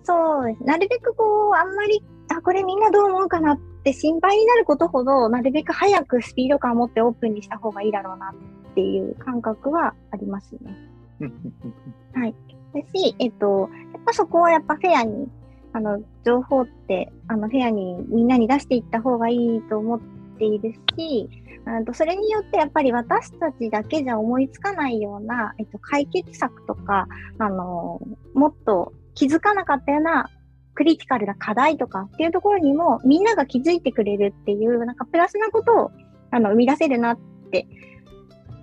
[0.04, 0.64] そうです。
[0.64, 2.02] なるべくこう、あんまり、
[2.34, 8.30] あ、これみんなどう思うかなって心配になることほど、なるべく早くスピード感を持ってオープンにした方がいいだろうな
[8.70, 10.76] っていう感覚はありますね。
[12.74, 15.28] ですし、えっと、やっぱそこはやっぱフェアに、
[15.72, 20.00] あの、情報って、あの、フェアにみんなに出していった方がいいと思っ
[20.38, 21.28] ているし、
[21.64, 28.00] あとそれによってやっぱり私たちだけじゃ思いつかないような、えっと、解決策とか、あの、
[28.34, 30.30] もっと気づかなかったような
[30.76, 35.90] クリティカルな課題とかっていうところにもみんなが気づいてくれるっていう、なんかプラスなことを
[36.30, 37.18] あの生み出せるなっ
[37.50, 37.66] て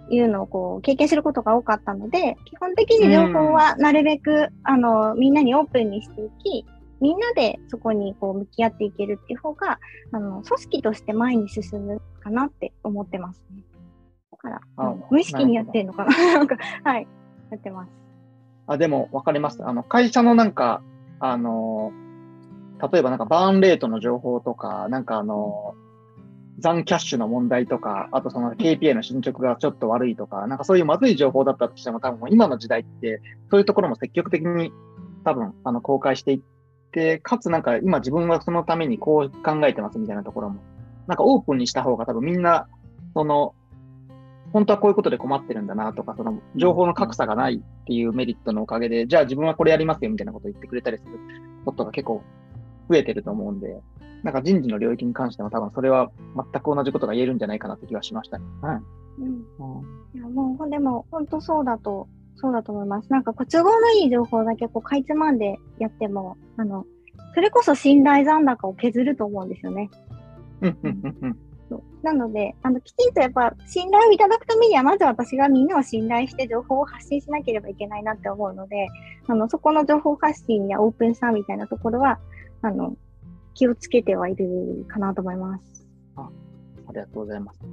[0.09, 6.65] いうのをこう経験することが多かったので、基本的に情報はなるべく、あのみんなにオープンにしていき、
[7.01, 9.79] みんなでそこにこう向き合っていけるっていう方が、
[10.11, 13.63] あの組織として前に進むかなって思ってますね。
[14.31, 17.07] だから、あうん無意識にやってるのかななんか、はい、
[17.49, 17.91] やってます。
[18.67, 19.65] あ、でも分かります。
[19.65, 20.81] あの、会社のなんか、
[21.19, 21.91] あの、
[22.91, 25.75] 例えばなんかバーンレートの情報とか、なんかあの、
[26.59, 34.71] 残キャッシュの問題とか、あとその KPI の進捗がちょっと悪いとか、なんかそういうまずい情報だったとしても多分今の時代って、そういうところも積極的に
[35.23, 36.41] 多分あの公開していっ
[36.91, 40.61] て、かつなんか今自分はそのためにこう考えてますみたいなところも、
[41.07, 42.67] なんかオープンにした方が多分みんな、
[43.13, 43.55] その、
[44.51, 51.09] 本当はこういうことで困ってるんだなとか、その情報の格差がないっていうメリットのおかげで、じゃあ自分はこれやりますよみたいなことを言ってくれたりする
[51.65, 52.21] ことが結構
[52.89, 53.81] 増えてると思うんで、
[54.23, 58.45] なんか人事の領域に関しても多分それは全く同じことが言えるんじゃないかなって気はしましたね。
[58.61, 58.81] はい。
[59.19, 63.11] うんうんいや、もう、でも、本当そうだと、そうだと思います。
[63.11, 66.85] なんか、こう都合のいい情報だけ、こう、かいつまんでやっても、あの、
[67.33, 69.89] それこそ信頼残高を削ると思うんですよね。
[70.61, 71.37] うんうんうんうん
[72.03, 78.87] なので、あの、きちんとやっぱ、信頼をいただくためには、まず私がみんなを信頼して情報を発信しなければいけないなって思うので、
[79.25, 82.19] あの、そこの情報発信やオープンさみたいなところは、
[82.65, 82.95] あの、
[83.53, 85.85] 気をつけてはいるかなと思います。
[86.15, 87.59] あありがとうございます。
[87.59, 87.69] そう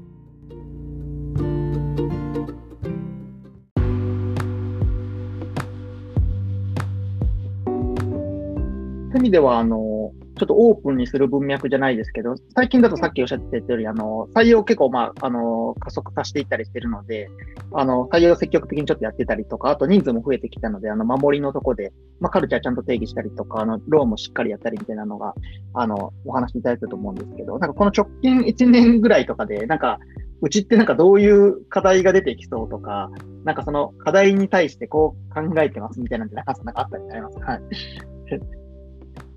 [9.13, 17.29] いう意味では、あの、ちょっとオープンにする文脈じゃないですけど、最近だとさっきおっしゃってたように、あの、採用結構、まあ、あの、加速化していったりしてるので、
[17.75, 25.35] あの、採用積極的にちょっとやってたりとか、あと人数も増えてきたので、あの、守りのとこで、まあ、カルチャーちゃんと定義したりとか、あの、ローンもしっかりやったりみたいなのが、
[25.75, 29.99] あの、お話しいただいたと思うんですけど、なんかこの直近1年ぐらいとかで、なんか、
[30.43, 33.11] うちってなんかどういう課題が出てきそうとか、
[33.45, 37.61] なんかその課題に対してこう考えてますみたいなんてなんかなんかあったりされますはい。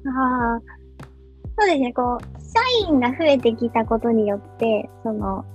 [0.05, 0.61] ああ、
[1.57, 5.45] そうですね、こう、社員が増えてきたことによって、その、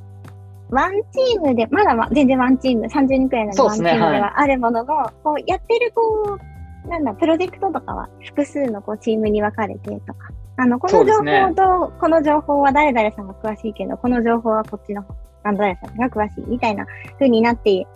[0.70, 15.04] ワンチームで、まだま全然ワンチーム、30人くらいなのワンチームではあるものの、こう、やってる、こう、なんだ、プロジェクトとかは複数のこうチームに分かれてとか、あの、この情報と、この情報は誰々さんが詳しいけど、この情報はこっちの、
[15.44, 17.86] あの誰々さんが詳しいみたいな風になって、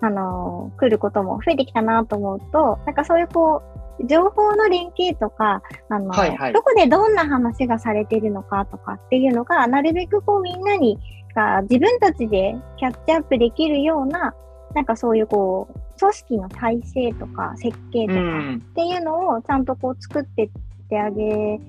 [0.00, 3.73] あのー来ることも増えてきたなと思うと、なんかそういうこう、
[4.04, 10.98] 情報の連携とか、あの、はいはいどこでどんな話がされてるのかとかっていうのが、なるべくこうみんなに
[11.34, 14.34] が自分たちでキャッチアップできるような、
[14.74, 18.62] なんかそういうこう、組織の体制とか設計とうかん。
[18.70, 20.50] っていうのをちゃんとこう作ってっ
[20.88, 21.60] てあげ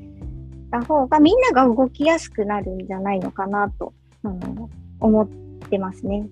[0.72, 5.28] た方が、みんなが動きやすくなるんじゃないのかなと、あの思っ
[5.70, 6.28] てますね。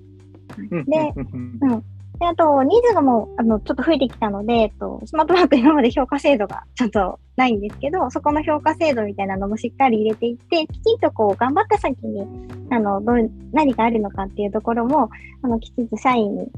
[0.86, 1.84] でうん
[2.19, 12.26] で、あと、人数がもう、あの、ちょっと増えてきたので、えっと、スマートマーク今まで評価制度がちょっとないんですけど、そこの評価制度みたいなのもしっかり入れていって、きちんとこう、頑張った先に、
[12.69, 15.10] あの、どう、何があるのかっていうところも、
[15.41, 16.52] あの、きちんと社員に、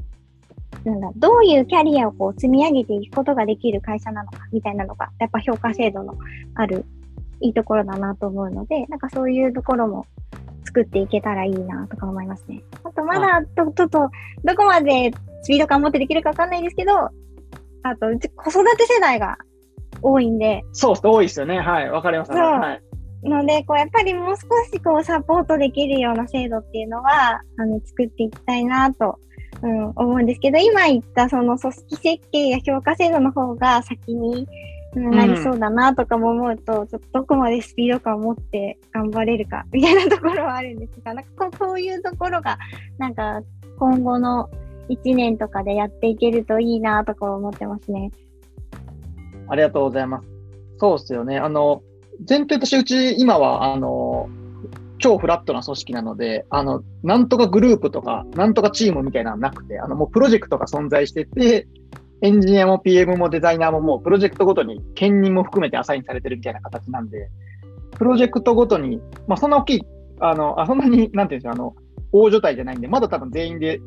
[0.84, 6.14] なんだ、どういうキャリアをこう、積み上げていくことができる会社なのか、みたいなのが、やっぱ評価制度の
[6.54, 6.84] ある、
[7.40, 10.06] いいところだなと思うので、なんかそういうところも
[10.76, 12.62] 作っていけたらいいなとか思いますね。
[12.84, 14.10] あと、まだ、と、ちょっと、
[14.44, 15.10] どこまで
[15.42, 16.92] スピード感持ってできるかわかんないですけど、
[17.82, 19.38] あと、うち子育て世代が
[20.02, 21.60] 多いんで、そう多いですよね。
[21.60, 22.32] はい、わかります。
[22.32, 22.82] はい。
[23.26, 29.18] ので、こう、やっぱりもう少しこう、サポートできるような制度っていうのは、あの、作っていきたいなと、
[29.62, 42.58] うん、思うんですけど、今言ったその組織設計や評価制度の方が先に、うんなりそうだなとかも思うと、ちょっとどこまでスピード感を持って頑張れるか、みたいなところはあるんですが、なんかこうこういうところが、
[42.98, 43.42] なんか
[43.78, 44.48] 今後の
[44.88, 48.10] 1年とかでやっていけるといいなとか思ってますね。
[49.48, 50.28] ありがとうございます。
[50.78, 51.38] そうですよね。
[51.38, 51.82] あの、
[52.28, 54.28] 前提としてうち、今は、あの、
[54.98, 61.68] 超フラットな組織なので、あの、なんとかグループとか、なんとかチームみたいなのはなくて、あの、もうプロジェクトが存在してて、
[62.22, 67.28] エンジニアも PM もデザイナーももうプロジェクトごとに兼任も含めてアサインされてるみたいな形なんで、
[67.92, 69.82] プロジェクトごとに、まあそんな大きい、
[70.20, 71.74] あの、あそんなに、なんていうんですか、あの、
[72.12, 73.80] 大所帯じゃないんで、まだ多分全員で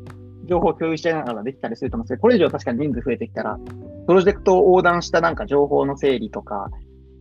[0.46, 3.58] 情報を共有しながらできたりすると思うんですけど、これ以上確かに人数増えてきたら、
[4.06, 6.70] プロジェクトを横断したなんか情報の整理とか、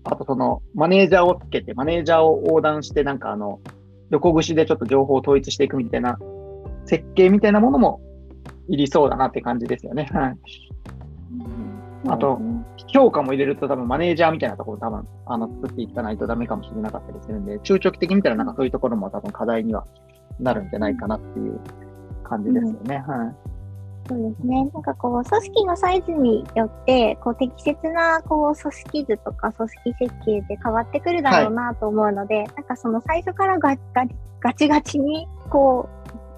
[0.04, 3.60] あとそのマネージャーをつけて、マネージャーを横断してなんかあの、
[4.12, 6.17] 横串でちょっと情報を統一していくみたいな
[6.86, 8.02] 設計みたいなものも
[8.67, 10.10] いりそうだなって感じですよね。
[10.12, 10.38] はい。
[12.08, 12.40] あと
[12.88, 19.86] 評価も入れると多分マネージャーみたいなところ多分あの作っていかないとダメかもしれなかったりするんで、中長期的に見たらなんかそういうところも多分課題には
[20.40, 21.60] なるんじゃないかなっていう
[22.24, 23.04] 感じですよね。
[23.08, 23.50] はい。
[24.08, 24.66] そうですね。
[24.74, 34.06] なんかこう、組織のサイズによって、こう、適切な、こう、組織図とか組織設計で変わってくるだろうなと思うので、なんかその最初からガガ
[34.40, 35.88] ガチガチに、こ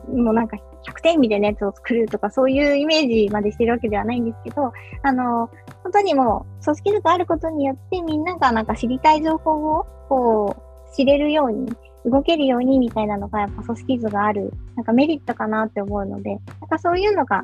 [0.10, 4.72] う、もうなんか100点みたいなやつを作るとか、そういうイメージまでしてるわけではないんですけど、
[5.04, 5.50] あの、
[5.84, 11.72] 本当にもう、組織図があることによって、みんながなんか知りたい情報を、こう、知れるように、
[12.06, 17.44] 動けるようにみたいなのがやっぱ組織図がある、なんかメリットかなって思うので、なんかそういうのが、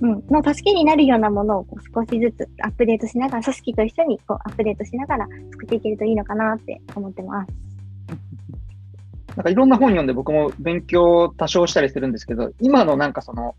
[0.00, 7.52] うん、の助けになるようなものをこう少しずつアップデートしながら、組織と一緒にこうアップデートしながら作っていけるといいのかなって思ってます。
[9.36, 13.54] なんかいろんな本読んで僕も勉強多少したりするんですけど、今のなんかその、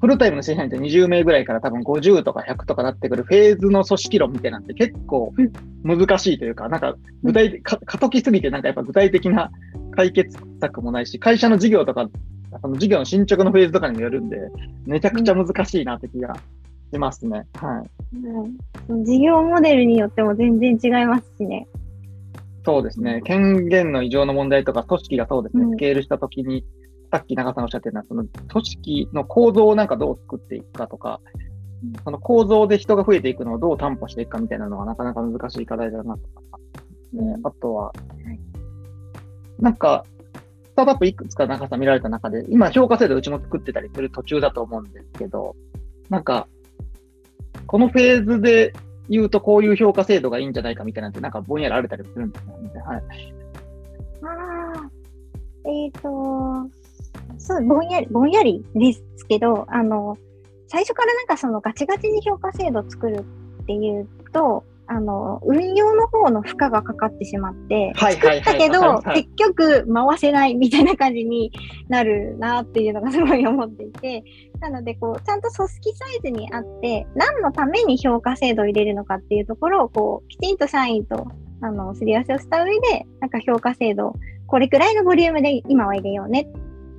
[0.00, 5.34] フルタイムの正社員って20名ぐらいから多分50とか100とかなってくるフェーズの組織論みたいなんて結構
[5.82, 9.50] 難しいというか、なんか具体的、か過渡期すぎてなんかやっぱ具体的な
[9.96, 12.08] 解決策もないし、会社の事業とか、
[12.62, 14.36] あの事業の進捗のフェーズとかにもよるんで、
[14.86, 16.36] めちゃくちゃ難しいなって気が
[16.92, 17.46] しますね。
[17.54, 17.90] はい。
[18.88, 21.66] うん、事業モデルによっても全然違いますしね。
[22.68, 23.22] そうですね。
[23.24, 25.70] 権限の異常の問題とか、組織がそうですね、うん。
[25.70, 26.66] スケールしたときに、
[27.10, 31.22] さっき長さんおっしゃってたその組織の構造をなんかどう作っていくかとか
[31.82, 36.58] うん、その構造で人が増えていくのをどう担保していくかみたいなのはなかなか難しい課題だなとか、
[37.14, 37.92] ねあとは、
[39.58, 40.04] なんか、
[40.66, 45.56] スタートアップいくつか長さん見られた中で、今評価制度うちも作ってたりする途中だと思うんですけど、
[46.10, 46.48] なんか、
[47.66, 48.74] このフェーズで
[49.08, 52.80] 言うとこういう評価制度がいいんじゃないかみたいなんて、なんかぼんやりあれたりするんですよね。
[52.80, 53.02] はい。
[54.22, 54.90] ああ、
[55.68, 56.00] えっ、と、
[57.38, 60.16] そう、ぼんやり、ぼんやりですけど、あの、
[60.66, 63.24] 最初からなんかそのガチガチに評価制度を作る
[63.62, 71.52] っていうと、あの、運用の方の負荷がかかってしまって、作ったけど、結局回せないみたいな感じに
[71.88, 74.24] なるなっていうのがすごい思っていて、
[74.60, 81.26] なので、こう、ちゃんと組織サイズにあって、何のために評価制度を入れるのかっていうところを、こう、きちんと社員と、
[81.60, 84.14] あの、すり合わせをした上で、なんか評価制度、
[84.46, 86.48] これくらいのボリュームで今は入れようね。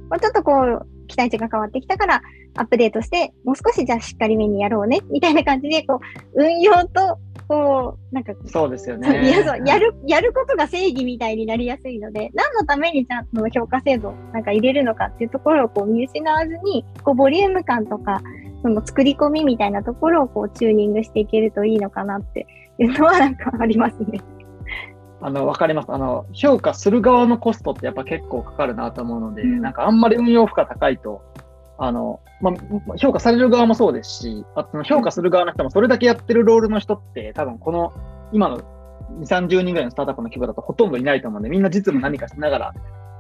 [0.10, 2.22] まあちょっとこう、期待値が変わってきたから、
[2.56, 6.00] アップデートして、もう少しじゃあしっかりめにやろうね、みたいな感じで、こ
[6.34, 9.08] う、運用と、こう、なんか、そうですよね。
[9.66, 18.22] やる、やることが正義みたいになりやすいので、何のためにちゃんと評価制度なんか入れるのかっていうところをこう見失わずに、こうボリューム感とか、
[18.62, 22.46] その作り込みみたいなところをこうチューニングしていけるといいのかなって
[22.78, 24.22] いうのはなんかありますね。
[25.22, 25.92] あの、わかります。
[25.92, 31.22] あの、評価する側のコストってやっぱ結構かかるなと思うので、うんなんかあんまり運用負荷高いと、
[31.78, 37.94] あの、まあ、評価される側もそうですし、あの評価する側の人もそれだけやってるロールの人って多分この
[38.32, 38.60] 今の
[39.20, 42.74] 2、30人ぐらいのスタートアップの規模だとほとんどいないと思うんで、みんな実務何かしながら、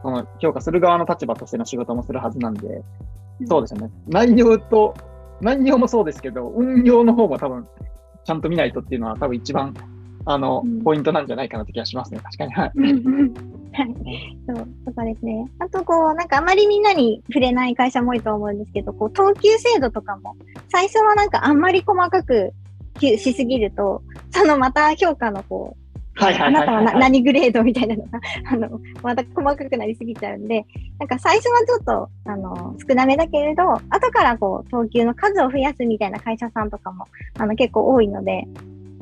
[0.03, 2.83] その評価する側の立場としての仕事もするはずなんで、
[3.45, 3.91] そうですよね。
[4.07, 4.95] 内容と、
[5.41, 7.67] 内容もそうですけど、運用の方も多分、
[8.23, 9.73] ちゃんと見ないとっていうのは多分一番、
[10.25, 12.19] あの、うんポイントなんじゃないかなって気がしますね。
[12.23, 12.53] 確かに。
[12.53, 12.71] はい。
[14.47, 15.45] そう、とかですね。
[15.59, 20.35] あと、こう、なんかあまりみんなに触れない会社も多いと思うんですけど、こう、等級制度とかも、
[20.69, 22.53] 最初はなんかあんまり細かく
[22.99, 24.01] しすぎると、
[24.31, 25.89] そのまた評価のこう、
[26.21, 28.19] あなたはな何グレードみたいなのが、
[28.51, 30.65] あの、また細かくなりすぎちゃうんで、
[30.99, 37.05] なんか最初はちょっと、あの、少なめだけれど、後からこう、等級の数を増やすみたいな会社さんとかも、
[37.37, 38.47] あの、結構多いので、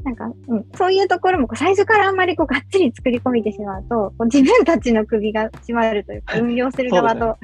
[0.04, 7.38] なんか、うん、そういうところもこう最初からあんまりこうがっつり作り込めてしまうと、こう自分たちの首が締まるというか、運用する側と、は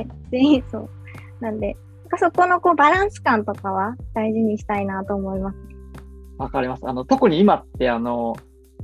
[0.00, 0.90] い、全員そう。
[1.40, 1.76] なんで、
[2.18, 5.58] そこのこうバランス感とかは大事にしたいなと思います。
[6.38, 6.88] わかります。
[6.88, 8.36] あの、特に今って、あの、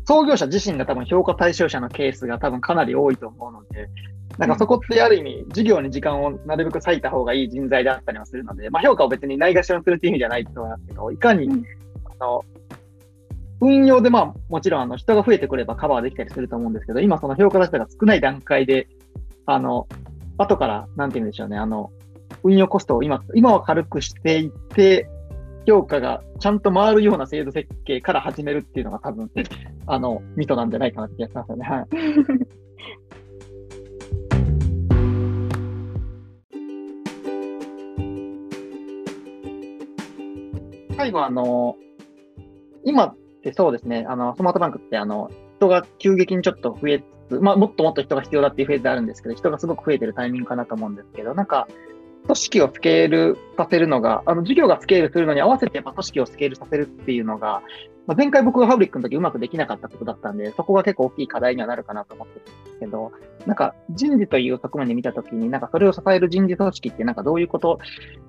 [0.07, 3.89] 創業者自身が多分評価対象者のケースが多分かなり多いと思うので、
[4.39, 11.65] なんかそこってある意味、授業に時間をなるべく割いた方がいい人材であったりもするので、まあ評価を別にないがしろにするっていう意味じゃないと思いますけど、いかに、うん
[12.21, 12.45] あの、
[13.61, 18.88] 運用でまあもちろんあの人が増えてくればカバーできたりすると思うんですけど、今その評価出しが少ない段階で、
[19.46, 19.88] あの、
[20.38, 21.90] 後から、なんて言うんでしょうね、あの、
[22.42, 25.09] 運用コストを今、今は軽くしていって、
[25.66, 29.30] 評価がちゃんと回るような制度設計から始めるっていうのが多分、
[29.86, 31.64] あの、ミソなんじゃないかなって気がしますよね。
[31.66, 31.86] はい。
[40.96, 41.76] 最後、あの、
[42.84, 43.14] 今
[43.45, 51.68] ってそうですね、あの、スマートバンクって、あの、人が急激にちょっと増えつつ、まあ、もっともっと人が必要だっていうフェーズであるんですけど、人がすごく増えてるタイミングかなと思うんですけど、なんか、
[52.25, 57.62] 組織をスケールさせるのが、あの、事業がスケールするのに合わせてやっぱ組織をスケールさせるっていうのが、
[58.07, 63.12] まあ、前回僕がファブリックの時うまくできなかったことだったんで、そこが結構大きい課題にはなるかなと思ってるんですけど、
[63.47, 67.79] なんか人事という側面で見た時に、なんかそれを支える人事組織ってなんかどういうこと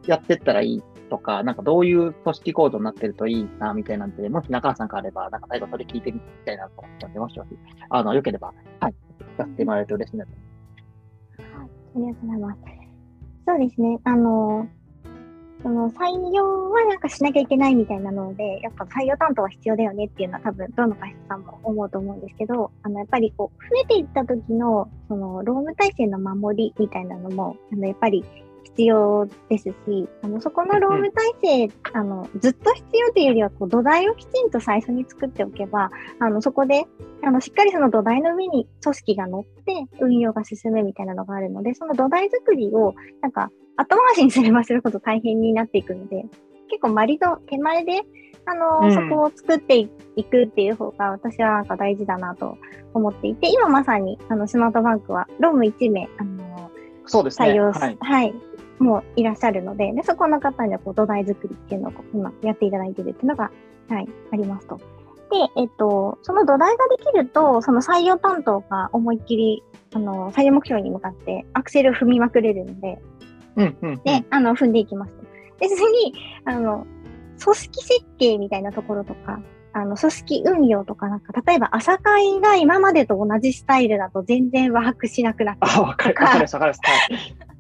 [0.08, 7.50] やってったらいいとか、なんかどういう組織構造になってるといいな、みたいなんで、もし中川さんからあれば、なんか最後それ聞いてみたいなと思ったんで、もしもし、
[7.90, 12.85] あの、よければ、はい、聞かせてもらえると嬉しいなと思いますはい、ありがとうございます。
[13.48, 14.00] そうですね。
[14.04, 14.68] あの、
[15.62, 28.24] その採用はなんかしなきゃいけないみたいなので、やっぱ採用担当は必要だよねっていうのは多分どの会社さんも思うと思うんですけど、あの、やっぱりこう、増えていった時の、その、労務体制の守りみたいなのも、あの、やっぱり
[28.76, 29.74] 必要ですし、
[30.22, 31.12] あの、そこの労務
[31.42, 36.86] 体制、あの、ずっと必要というよりは、こう、土台をきちんと最初に作っておけば、あの、そこで、
[37.24, 46.26] あの、しっかりその土台の上に組織が乗って運用が進むみたいなのがあるので、その土台作りを、なんか、後回しにすればするほど大変になっていくので、
[46.68, 48.02] 結構割と手前で、
[48.46, 49.88] あの、うんそこを作ってい
[50.24, 52.58] くっていう方が私はなんか大事だなと
[52.94, 56.72] 思っていて、今まさに、あの、スマートバンクは、ローム1名、あの、
[57.06, 57.50] そうですね。
[57.50, 57.98] 採用し、はい。
[58.00, 58.34] はい、
[58.80, 63.52] もういらっしゃるので、で、そこの方にはこう土台作りっていうのを今やっていただいてるっていうのが、
[63.90, 64.78] はい、ありますと。
[65.32, 69.64] で、えっと、その土台ができると、その採用担当が思いっきり、
[69.94, 73.00] あの、採用目標に向かってアクセルを踏みまくれるので、
[73.56, 73.96] うん、うん。
[74.04, 75.24] で、あの、踏んでいきますと。
[75.60, 76.14] で、次に、
[76.46, 76.86] あの、
[77.44, 79.40] 組織設計みたいなところとか、
[79.74, 86.82] あの、組織運用とかなんか、例えば朝会が今までと同じスタイルだと全然ワークしなくなってあ、わかる、わかります、わかります。
[86.84, 87.55] はい。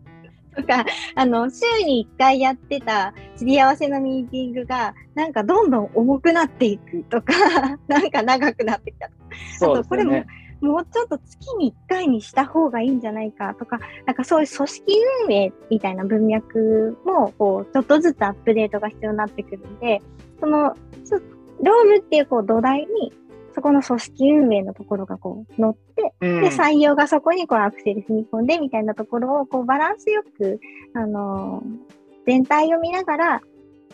[0.55, 0.85] とか、
[1.15, 7.33] あの、週に1回やってたすり合わせのミーティングが、なんかどんどん重くなっていくとか、
[7.87, 9.17] なんか長くなってきたとか、
[9.59, 10.23] そうですこれも。
[10.61, 14.83] もうちょっと月に1回にした方がいいんじゃないかとか、なんかそういう組織
[15.27, 20.01] 運営みたいな文脈も、こう、ちょっとずつアップデートが必要になってくるんで、
[20.39, 21.15] その、そ
[21.61, 23.13] ロームっていうこう土台に、
[23.55, 26.41] そこの組織運営のところがこう乗って、うん。
[26.41, 30.59] で、採用がそこにこうアクセル踏み込んでみたいなところをこうバランスよく、
[30.93, 33.41] あのー全体を見ながら、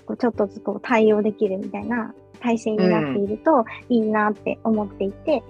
[0.05, 5.43] こうちょっとずつこう対応できるみたいな体制になっているといいなって思っていて、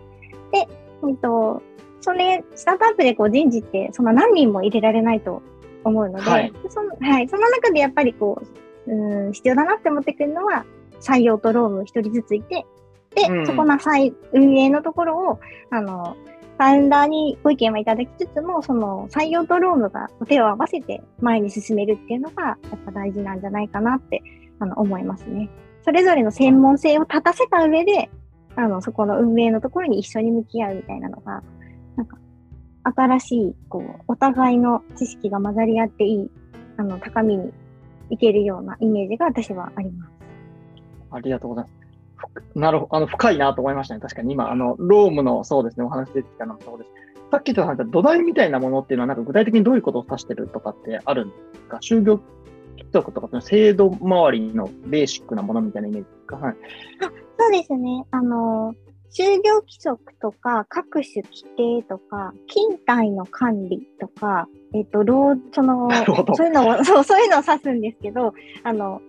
[0.51, 0.68] で、
[1.01, 1.62] うんと、
[2.01, 5.41] それ、スタートアップでこう人事ってそんな何人も入れられないと
[5.84, 6.53] 思うので、はい。
[6.70, 8.41] そのはい、その中でやっぱりこ
[8.88, 10.66] う、うん、必要だなって思ってくるのは、
[10.99, 12.66] 採用とローム一人ずついて、
[13.16, 15.39] で、うんそこの再運営のところを、
[15.70, 16.16] あの、
[16.57, 24.22] ファウンダーにご意見はいただきつつも、その採用とロームが手を合わせて前に進めるっていうのが、やっぱ大事なんじゃないかなって
[24.59, 25.49] あの思いますね。
[25.84, 28.09] それぞれの専門性を立たせた上で、
[28.55, 31.41] あの、そこの運営のところに一緒に向き合うみたいなのが、
[31.95, 32.18] なんか、
[32.84, 36.32] 新しい、こう、お互いの知識が混ざり合っていい、
[36.78, 37.51] あの、高みに
[38.09, 40.12] いけるようなイメージが私はあります。
[41.12, 41.81] ありがとうございます。
[42.55, 44.01] なるほど、あの、深いなと思いましたね。
[44.01, 46.91] 確かに今、あの、ロームの、そうですね、お話出てきたのもそうです。
[47.32, 51.78] さっき言った土台みたいなものっていうのは、なんか具体的にどういうことを指してるとかってあるんですか？
[51.78, 52.19] 就業
[52.78, 56.36] 規則とか、制度周りのベーシックなものみたいなイメージですか？
[56.38, 56.55] はい。
[57.01, 58.05] あそうですね。
[58.11, 58.74] あの、
[59.13, 61.43] 就業規則とか、各種規
[61.82, 65.89] 定とか、勤怠の管理とか、えっ、と、労、その、
[66.36, 69.01] そういうのを、そう、そういうのを指すんですけど、あの、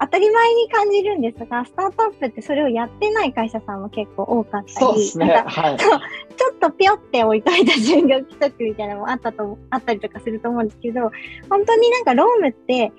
[0.00, 5.44] 当たり前に感じるんですが、スタートアップってそれをやってない会社さんも結構多かったり、そうですね。
[5.46, 11.10] はい、ちょっとぴょって置いといた就業規則みたいなのもあったと、あったりとかすると思うんですけど、
[11.48, 12.92] 本当になんかロームって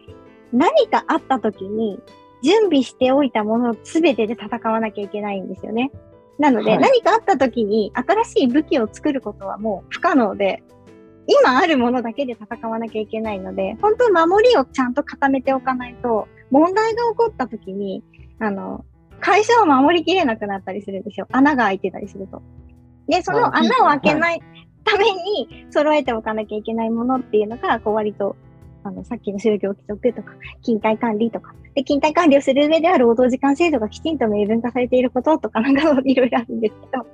[0.54, 2.00] 何かあった時に
[2.44, 5.92] 準備しておいたものすべてで戦わなきゃいけないんですよね。
[6.38, 10.64] なので、はい、何かあった時に新しい武器を作ることはもう不可能で、
[11.28, 18.04] 今あるものだけで戦わなきゃいけないので、本当守りをちゃんと固めておかないと、問題が起こった時に、
[18.40, 18.86] あの、
[19.20, 21.28] 会社を守りきれなくなったりするんですよ。
[21.32, 22.42] 穴が開いてたりすると。
[23.08, 24.42] で、その穴を開けない
[24.84, 28.36] ために揃えておかなきゃいけないものっていうのが、こう割と、
[28.84, 37.06] あの、さっきの就業規則とか、勤怠管理とか、で、勤怠管理をする上では労働時間制度がきちんと明文化されていることとか、なんかいろいろあるんですけど。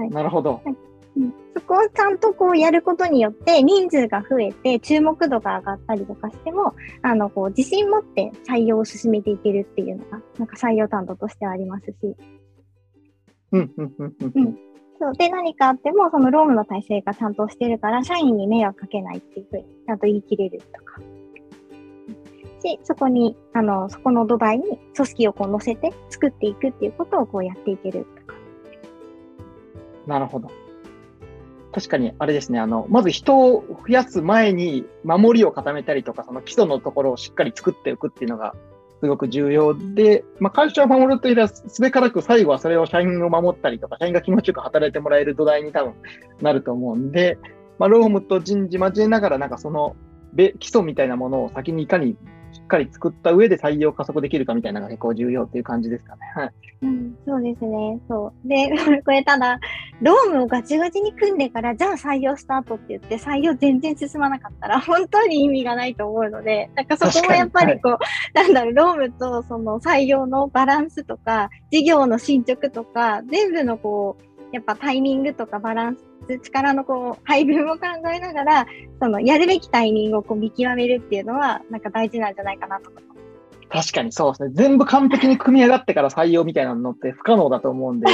[0.00, 0.10] はい。
[0.10, 0.54] なるほど。
[0.64, 11.94] はいうん、そこをちゃんとこうやることによって人数が増えて注目度が上がったりとかしても、あの、こう自信持って採用を進めていけるっていうのが、なんか採用担当としてはありますし。
[13.52, 14.58] うん、うん、うん、うん。
[15.00, 15.14] そう。
[15.14, 21.00] で、何かあっても、その労務の体制がちゃんとしてるから、社員に迷惑かけないっていうふうに、ちゃんと言い切れるとか。
[22.60, 28.34] し、そこに、あの、そこの土台に組織をこう乗せて作っていくっていうことをこうやっていけるとか。
[30.06, 30.50] なるほど。
[31.72, 38.54] 確かに、あれですね、あの、まず人を増やす前に守りを固めたりとか、その基礎のところをしっかり作っておくっていうのが
[39.00, 45.94] すごく重要で、まあ、会社を守るというよりは、すべからく最後はそれを社員を守ったりとか、社員が気持ちよく働いてもらえる土台に多分
[46.42, 47.38] なると思うんで、
[47.78, 49.96] まあ、ロームと人事交えながら、なんかその
[50.36, 52.16] 基礎みたいなものを先にいかに
[52.52, 56.20] しっかり作った上で採用加速できるかみたいなのが結構重要っていう感じですかね。
[56.34, 56.52] はい。
[56.82, 58.00] うん、そうですね。
[58.08, 58.48] そう。
[58.48, 58.70] で、
[59.04, 59.58] これただ、
[60.00, 67.98] ロームをガチガチに組んでから、じゃあ採用スタートって言って、採用全然進まなかったら、 本当に意味がないと思うので、なんかそこもやっぱりこう、はい、
[68.34, 78.66] なんだろう、ロームとその採用のバランスとか、事業の進捗とか、全部のこう、やっぱタイミングとかバランス力のこう配分を考えながら、
[79.00, 83.10] そのやるべきタイミングをこう見極めるっていうのは、なんか大事なんじゃないかなと思います。
[83.70, 84.50] 確かにそうですね。
[84.54, 88.06] 全部完璧に組み上がってから採用みたいなのって不可能だと思うんで、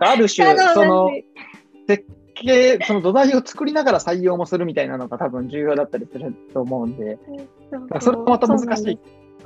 [0.00, 1.10] ある種、その
[1.88, 2.04] 設
[2.34, 7.18] 計、その土台を作りながら採用もするみたいなのが多分重要だったりすると思うんで、
[8.00, 8.98] それもまた難しい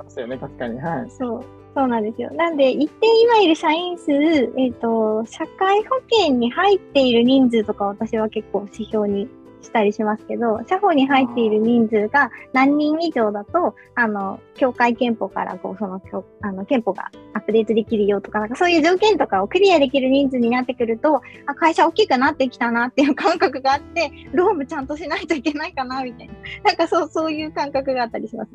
[0.05, 0.81] ですよね、確かに。
[0.81, 1.11] はい。
[1.11, 1.45] そう
[1.75, 2.31] そうなんですよ。
[2.33, 9.29] なんで、一定今いる社員数、えっ、ー、と、社会保険に入っている人数とか私は結構指標に
[9.63, 16.01] したりしますけど、社保に入っている人数が何人以上だと、あの、協会憲法からこう、その、
[16.41, 26.35] あの、憲法がアップデートできるよとか、なんかそういう条件とかをクリアできる人数になってくると、あ、会社大きくなってきたなっていう感覚があって、ロームちゃんとしないといけないかな、みたいな。
[26.65, 28.51] なんかそう、そういう感覚があったりします。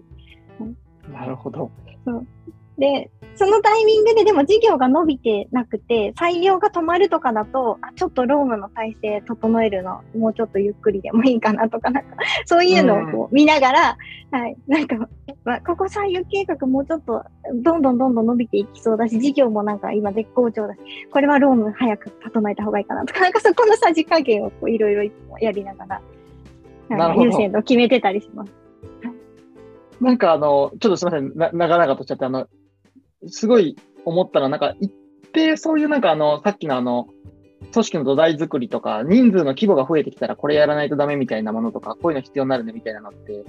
[1.11, 1.71] なるほど。
[2.05, 2.27] そう
[2.77, 13.97] で、そのタイミングででも事業が伸びてなくて、採用が止まるとかだと、あちょっとロームの体制整えるの、もうちょっとゆっくりでもいいかなとか、なんか、 そういうのをこう見ながら、
[14.31, 15.07] はい、なんか、
[15.43, 17.23] まあ、ここ採用計画もうちょっと、
[17.53, 20.79] どんどんどんどん伸びていきそうだし、事業もなんか今絶好調だし、
[21.11, 25.03] これはローム早く整えた方がいいかなとか、 なんかそこのさじ加減をこういろいろ
[25.39, 28.51] やりながら、優先度を決めてたりします。
[30.03, 32.47] なんかあの、ちょっとすみません、長々としちゃって、あの、
[33.27, 34.93] すごい思ったのは、なんか一
[35.31, 37.07] 定そういうなんかあの、さっきのあの、
[37.71, 43.43] 組織の土台作りとか、人数の規模が増えてきたらこれやらないとダメみたいなものとか、こういうの必要になるねみたいなのって、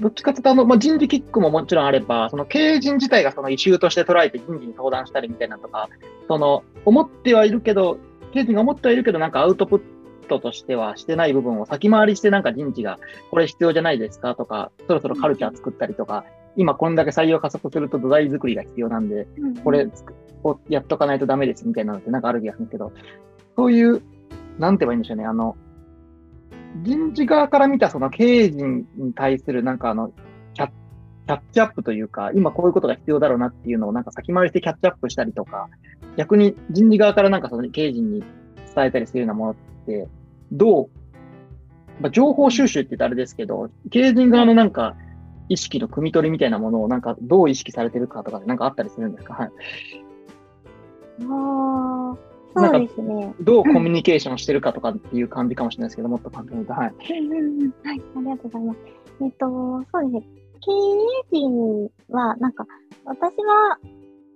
[0.00, 5.88] どっちかというとあの、まあ、人事キックももちろんあれば、その経営陣自体がその異臭として捉えて人事に相談したりみたいなとか、
[6.26, 7.98] その、思ってはいるけど、
[8.32, 9.99] 経営陣が思ってはいるけど、なんかアウトプッ
[10.30, 12.98] トとしてはしてない部分を先回りしてなんか人事が
[13.30, 16.24] これ必要じゃないですかとか、そろそろカルチャー作ったりとか、
[16.56, 19.26] 今こんだけ採用加速すると土台作りが必要なんで、
[19.64, 19.88] これ
[20.44, 22.92] をやっとかないとダメですみたいなのってなんかある気がするけど、
[23.56, 24.02] そういう
[24.58, 25.24] なんて言えばいいんでしょうね。
[25.24, 25.56] あの、
[26.82, 30.12] 人事側から見たその経営陣に対するなんかあの、
[30.54, 30.70] キャッ
[31.26, 35.68] キャッチアップというか、今こういうことが必要だろうなっていうのをなんか先回りしてキャッチアップしたりとか、
[36.16, 38.24] 逆に人事側からなんかその経営陣に
[38.74, 39.54] 伝えたりするようなものっ
[39.86, 40.08] て、
[40.52, 40.90] どう、
[42.00, 44.96] まあ、情報収集って言ったらあれですけど、経営陣側のなんか
[45.48, 49.34] 意識の汲み取りみたいなものをなんかどう意識されてるかとかなんかあったりするんですか？
[49.34, 49.50] はい。
[51.28, 52.30] ああ。
[52.52, 53.32] そうですね。
[53.40, 56.88] どうコミュニケーションしてるかとかっていう感じかもしれないですけど、もっと簡単に言うと、はい。
[56.88, 58.78] はい、ありがとうございます。
[59.22, 59.46] えっと、
[59.92, 60.26] そうですね。
[60.60, 62.66] 経営陣は、なんか、
[63.04, 63.78] 私は、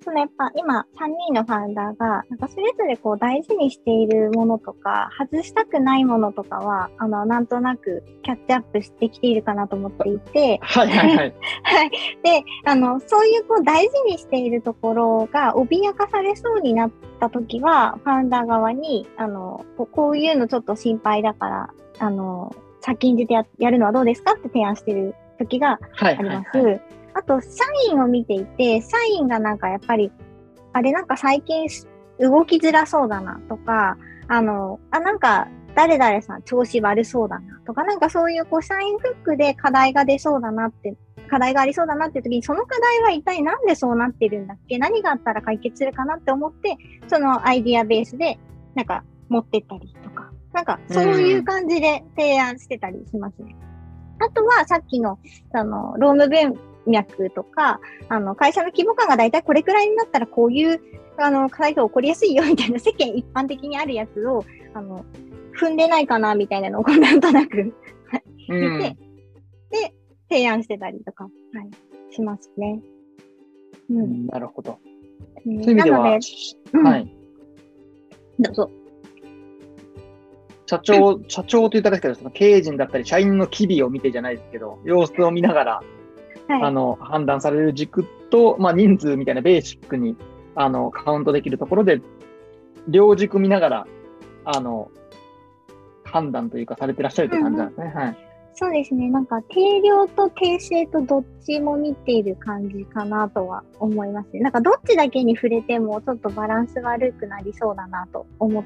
[0.04, 11.34] そのやっぱ今3人のファウンダーが、なんかそれぞれこう大事にしているものとか、外したくないものとかは、あの、なんとなくキャッチアップしてきているかなと思っていて、はいはいはい。
[11.64, 11.90] はい。
[12.22, 26.58] で、あの、そういうこう大事にしているところが脅かされそうになった時は、ファウンダー側に、あの、こういうのちょっと心配だから、あの、先んじてややるのはどうですかって提案してる時があります。
[26.58, 26.82] はいはいはい、
[27.14, 27.48] あと、社
[27.90, 30.12] 員を見ていて、社員がなんかやっぱり、
[30.72, 31.68] あれなんか最近
[32.18, 33.96] 動きづらそうだなとか、
[34.28, 40.96] あの、あ、なんか誰々さん調子悪そうだなとか、なんかそういうこう社員フックで課題が出そうだなって、
[41.28, 44.78] 課題がありそうだなっていう時に、その課題は一体なんでそうなってるんだっけ？
[44.78, 46.76] 何があったら解決するかなって思って、
[47.08, 48.38] そのアイディアベースで、
[48.74, 53.56] なんか持ってったりとか、なんかそういう感じで提案してたりしますね。
[54.20, 55.18] あとはさっきの、
[55.52, 56.28] あの、ローム
[56.86, 60.80] 脈とか、あの、会社の規模感がだいたいこれくらいになったらこういう、
[61.16, 65.04] あの、課題が起こりやすいよみたいな世間一般的にあるやつを、あの、
[65.58, 67.72] 踏んでないかなみたいなのをなんとなく見
[68.80, 68.96] て、
[69.70, 69.94] で、
[70.28, 71.30] 提案してたりとか、は
[72.10, 72.80] い、しますね。
[73.90, 74.26] うん。
[74.26, 74.78] なるほど。
[75.44, 77.16] そういう意味では、はい。
[78.38, 78.70] どうぞ。
[80.66, 85.82] 社長、社長と言ったらですけど、その経営陣だったり、社員の機微を見てじゃないですけど、様子を見ながら、
[86.48, 90.16] はい、あの、判断される軸と、まあ、人数みたいなベーシックに、
[90.54, 92.00] あの、カウントできるところで、
[92.88, 93.86] 両軸見ながら、
[94.44, 94.90] あの、
[96.04, 97.92] 判断というかされてらっしゃるって感じなんですね。
[97.94, 98.16] うん、はい。
[98.56, 99.10] そうですね。
[99.10, 104.40] なんか、定量と定性とどっちも見ている感じかなとは思いますね。
[104.40, 108.64] なんか、どっちだけに触れても、ちょっとバランス悪くなりそうだなと思っ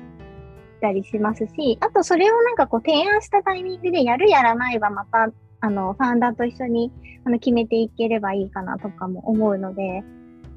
[0.83, 6.93] たりしますし、あとそれをなんかこう提案したタイミングでやるやらないはまた、あの、ファンダーと一緒に
[7.25, 10.03] あの決めていければいいかなとかも思うので、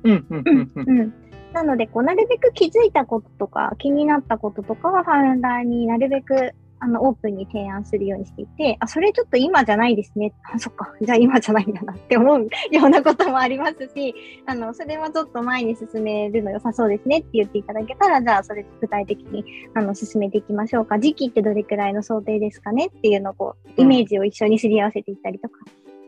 [0.03, 1.13] うん、うん、うん。
[1.53, 6.53] なので、こう、なるべく気づいたこととか、気になったこととかは、ファウンダーになるべく
[6.83, 10.33] あの、オープンに提案するようにしていて、あ、それちょっと今じゃないですね。
[10.51, 10.91] あ、そっか。
[10.99, 12.39] じゃあ今じゃないんだなって思う
[12.73, 14.15] ようなこともありますし、
[14.47, 20.97] あの、それはちょっと前に進めるの良さそうですねって言っていただけたら、じゃあそれ具体的に、あの、進めていきましょうか。
[20.97, 25.59] 時期ってどれくらいの想定ですかねっていうのをこう、イメージを一緒にすり合わせていったりとか、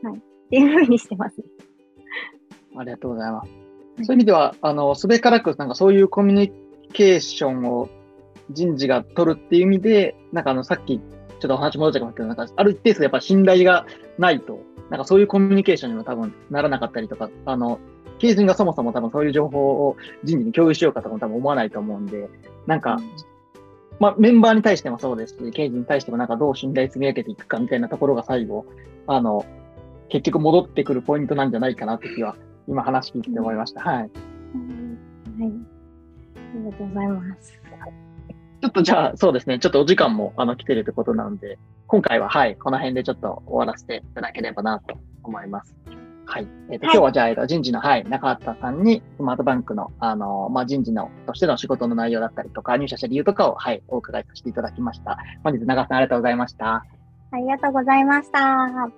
[0.04, 0.20] うん、はい。
[0.20, 1.36] っていうふうにしてます。
[2.76, 3.52] ありがとうございます。
[3.52, 6.52] そういう意味では、あの、すべからく、なんかそういうコミュニ
[6.94, 7.90] ケーションを
[8.54, 13.86] 人事が取るっていう意味で、なんかあの、さっき、ちょっとお話戻っちゃいますけど、なんか、ある一定数やっぱ信頼が
[14.18, 17.80] ないと、なんかそういうコミュニケーションにも多分ならなかったりとか、あの、
[18.20, 22.30] 経営陣がそもそも多分そういう情報を人事に共有しようかとかも多分思わないと思うんで、
[22.68, 23.00] なんか、
[24.00, 28.66] まあ、メンバーに対してもそうですし、経営陣に対してもなんかどう信頼積み上げていくかみたいなところが最後、
[29.08, 29.46] あの、
[30.10, 32.36] 結局戻ってくるポイントなんじゃないかなって気は、
[32.68, 33.82] 今話聞いて思いました。
[33.82, 33.98] はい。
[33.98, 34.10] はい。
[34.10, 34.10] あ
[36.56, 37.63] りがとうございます。
[38.64, 39.60] ちょっとじゃあ、そうですね。
[39.60, 45.76] ちょっとお時間もあの来てるってことなので、今回ははい、この辺でちょっと終わらせていただければなと思います。
[46.26, 46.48] はい。
[46.72, 55.18] えっ、ー、と、はい、今日はじゃあ、えっ、と、人事の、はい、中畑さんに、スマートバンクの、あの、まあ、人事の、としての仕事の内容だったりとか、入社した理由とかを、はい、お伺いさせていただきました。
[55.44, 56.86] 本日、長さんありがとうございました。
[57.32, 58.90] ありがとうございました。